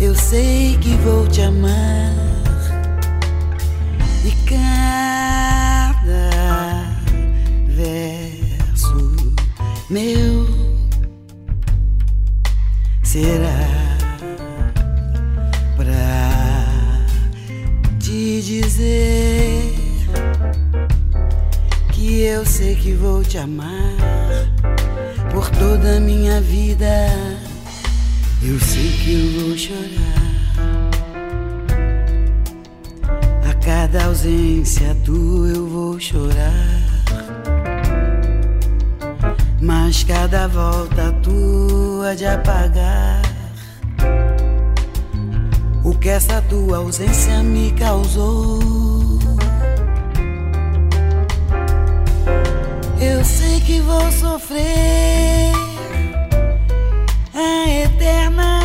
[0.00, 2.14] Eu sei que vou te amar
[4.24, 5.37] e cada
[9.90, 10.46] meu
[13.02, 13.96] será
[15.76, 16.66] pra
[17.98, 19.74] te dizer
[21.90, 23.96] que eu sei que vou te amar
[25.32, 27.08] por toda a minha vida.
[28.42, 30.90] Eu sei que eu vou chorar
[33.48, 35.48] a cada ausência tua.
[35.48, 36.77] Eu vou chorar.
[39.88, 43.22] Mas cada volta tua de apagar
[45.82, 49.18] o que essa tua ausência me causou.
[53.00, 55.52] Eu sei que vou sofrer
[57.34, 58.57] a eterna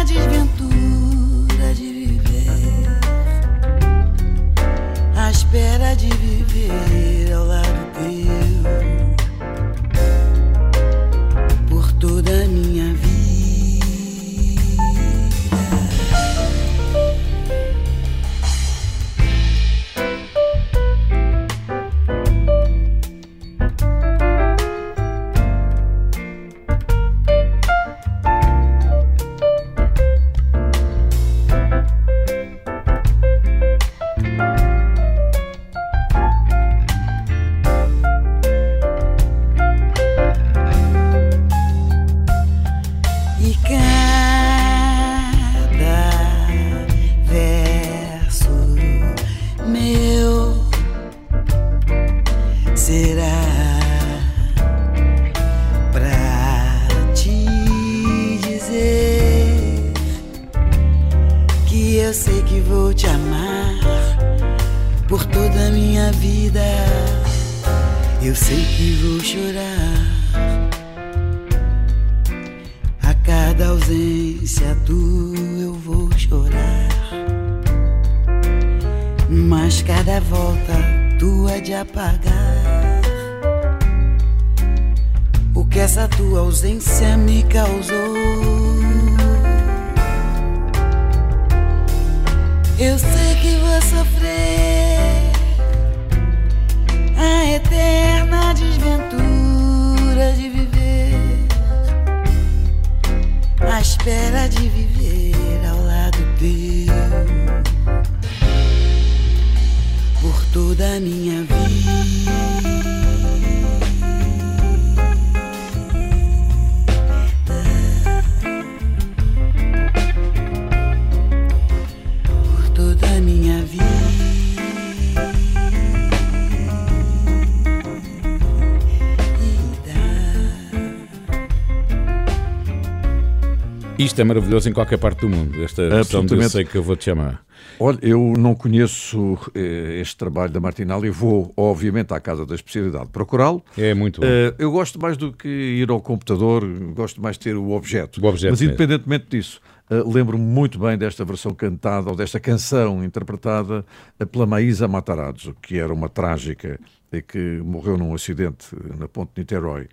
[134.14, 136.84] Isto é maravilhoso em qualquer parte do mundo, esta versão de Eu sei que eu
[136.84, 137.44] vou te chamar.
[137.80, 143.10] Olha, eu não conheço eh, este trabalho da Martinalli, vou, obviamente, à Casa da Especialidade
[143.12, 143.64] procurá-lo.
[143.76, 144.28] É muito bom.
[144.28, 146.64] Eh, eu gosto mais do que ir ao computador,
[146.94, 148.24] gosto mais de ter o objeto.
[148.24, 148.76] O objeto Mas, mesmo.
[148.76, 149.60] independentemente disso,
[149.90, 153.84] eh, lembro-me muito bem desta versão cantada, ou desta canção interpretada
[154.20, 158.68] eh, pela Maísa Matarazzo, que era uma trágica e que morreu num acidente
[158.98, 159.88] na Ponte de Niterói.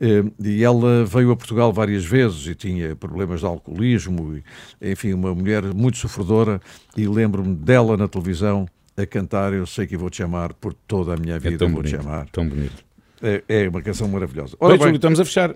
[0.00, 5.12] Eh, E ela veio a Portugal várias vezes e tinha problemas de alcoolismo, e, enfim,
[5.12, 6.60] uma mulher muito sofredora.
[6.96, 11.14] E lembro-me dela na televisão a cantar Eu Sei Que Vou Te Chamar por toda
[11.14, 11.54] a minha vida.
[11.54, 12.28] É tão vou te bonito, chamar.
[12.30, 12.84] tão bonito.
[13.22, 14.56] É, é uma canção maravilhosa.
[14.60, 15.54] Bem, Júlio, estamos a fechar.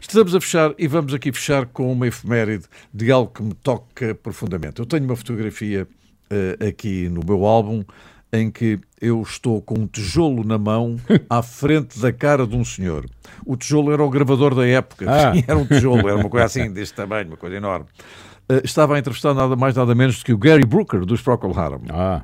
[0.00, 4.14] Estamos a fechar e vamos aqui fechar com uma efeméride de algo que me toca
[4.14, 4.78] profundamente.
[4.78, 5.88] Eu tenho uma fotografia
[6.28, 7.82] eh, aqui no meu álbum
[8.36, 10.96] em que eu estou com um tijolo na mão
[11.28, 13.06] à frente da cara de um senhor.
[13.44, 15.06] O tijolo era o gravador da época.
[15.08, 15.34] Ah.
[15.34, 17.86] Sim, era um tijolo, era uma coisa assim deste tamanho, uma coisa enorme.
[18.48, 21.58] Eh, estava a entrevistar nada mais nada menos do que o Gary Brooker dos Procol
[21.58, 22.22] Harum Ah,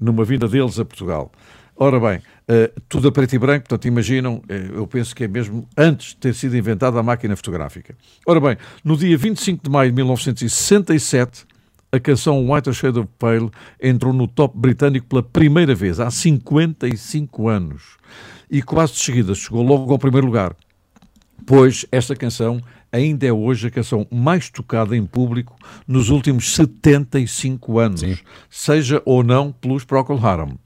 [0.00, 1.32] numa vinda deles a Portugal.
[1.80, 5.28] Ora bem, eh, tudo a preto e branco, portanto, imaginam, eh, eu penso que é
[5.28, 7.96] mesmo antes de ter sido inventada a máquina fotográfica.
[8.26, 11.46] Ora bem, no dia 25 de maio de 1967,
[11.90, 13.50] a canção White Shade of Pale
[13.82, 17.96] entrou no top britânico pela primeira vez, há 55 anos.
[18.50, 20.54] E quase de seguida chegou logo ao primeiro lugar
[21.48, 22.60] pois esta canção
[22.92, 25.56] ainda é hoje a canção mais tocada em público
[25.86, 30.58] nos últimos 75 anos, seja ou não pelos Procol Harum.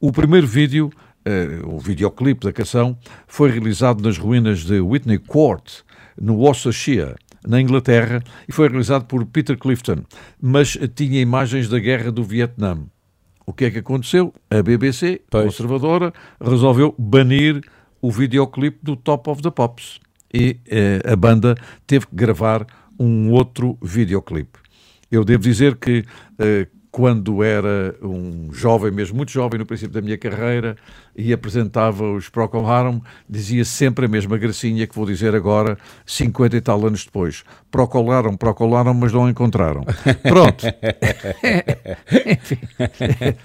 [0.00, 0.90] O primeiro vídeo,
[1.26, 2.96] eh, o videoclipe da canção,
[3.26, 5.82] foi realizado nas ruínas de Whitney Court,
[6.18, 10.04] no Worcestershire, na Inglaterra, e foi realizado por Peter Clifton,
[10.40, 12.78] mas tinha imagens da guerra do Vietnã.
[13.46, 14.32] O que é que aconteceu?
[14.50, 17.60] A BBC, conservadora, resolveu banir
[18.00, 19.98] o videoclipe do Top of the Pops.
[20.32, 21.56] E eh, a banda
[21.86, 22.64] teve que gravar
[22.98, 24.58] um outro videoclipe.
[25.10, 26.04] Eu devo dizer que
[26.38, 30.76] eh, quando era um jovem, mesmo muito jovem, no princípio da minha carreira,
[31.20, 35.76] e apresentava os Procol Harum, dizia sempre a mesma gracinha que vou dizer agora,
[36.06, 37.44] 50 e tal anos depois.
[37.70, 39.84] Procolaram, procolaram, mas não encontraram.
[40.22, 40.66] Pronto.
[42.26, 42.58] Enfim,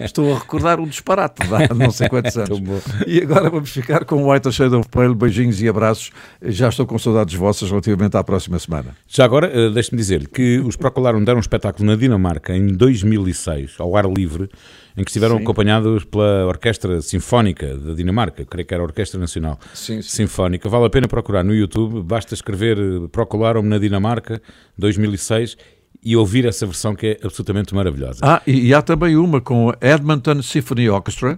[0.00, 1.46] estou a recordar um disparate de
[1.78, 2.60] não sei quantos anos.
[3.06, 5.14] E agora vamos ficar com White Shade of Pale.
[5.14, 6.10] Beijinhos e abraços.
[6.42, 8.96] Já estou com saudades vossas relativamente à próxima semana.
[9.06, 13.76] Já agora, eh, deixe-me dizer que os Procolaram deram um espetáculo na Dinamarca em 2006,
[13.78, 14.48] ao ar livre,
[14.96, 15.42] em que estiveram Sim.
[15.42, 20.24] acompanhados pela Orquestra Sinfónica da Dinamarca, creio que era a Orquestra Nacional Sim, sim.
[20.26, 20.68] Sinfónica.
[20.68, 24.40] Vale a pena procurar no YouTube, basta escrever eh, Procolaram na Dinamarca
[24.78, 25.56] 2006
[26.02, 28.20] e ouvir essa versão que é absolutamente maravilhosa.
[28.22, 31.36] Ah, e, e há também uma com a Edmonton Symphony Orchestra,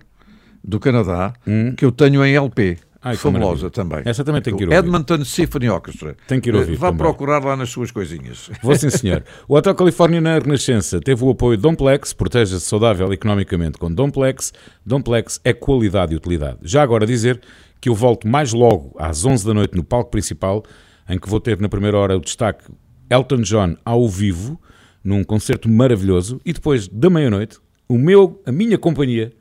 [0.63, 1.33] do Canadá,
[1.77, 2.79] que eu tenho em LP.
[3.11, 4.03] Ai, fabulosa também.
[4.05, 4.77] Essa também tem que ir ouvir.
[4.79, 6.17] Edmonton Symphony Orchestra.
[6.27, 6.99] Tem que ir ouvir Eh, Vá também.
[6.99, 8.51] procurar lá nas suas coisinhas.
[8.63, 9.25] Vou sim, senhor.
[9.49, 14.53] O Hotel Califórnia na Renascença teve o apoio de Domplex, proteja-se saudável economicamente com Domplex.
[14.85, 16.59] Domplex é qualidade e utilidade.
[16.63, 17.41] Já agora dizer
[17.81, 20.65] que eu volto mais logo às 11 da noite no palco principal,
[21.09, 22.65] em que vou ter na primeira hora o destaque
[23.11, 24.61] Elton John ao vivo,
[25.03, 27.59] num concerto maravilhoso, e depois da meia-noite,
[27.89, 29.33] o meu, a minha companhia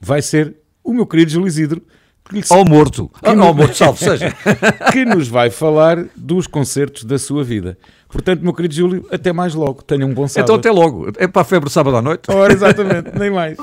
[0.00, 1.80] vai ser o meu querido Júlio Isidro.
[2.28, 3.08] Que lhe- Ao morto.
[3.22, 4.34] que Ah, nos- ao morto, salve seja.
[4.92, 7.76] que nos vai falar dos concertos da sua vida.
[8.08, 9.82] Portanto, meu querido Júlio, até mais logo.
[9.82, 10.44] Tenha um bom sábado.
[10.46, 11.10] Então até logo.
[11.16, 12.30] É para a febre sábado à noite.
[12.30, 13.56] Ora, exatamente, nem mais.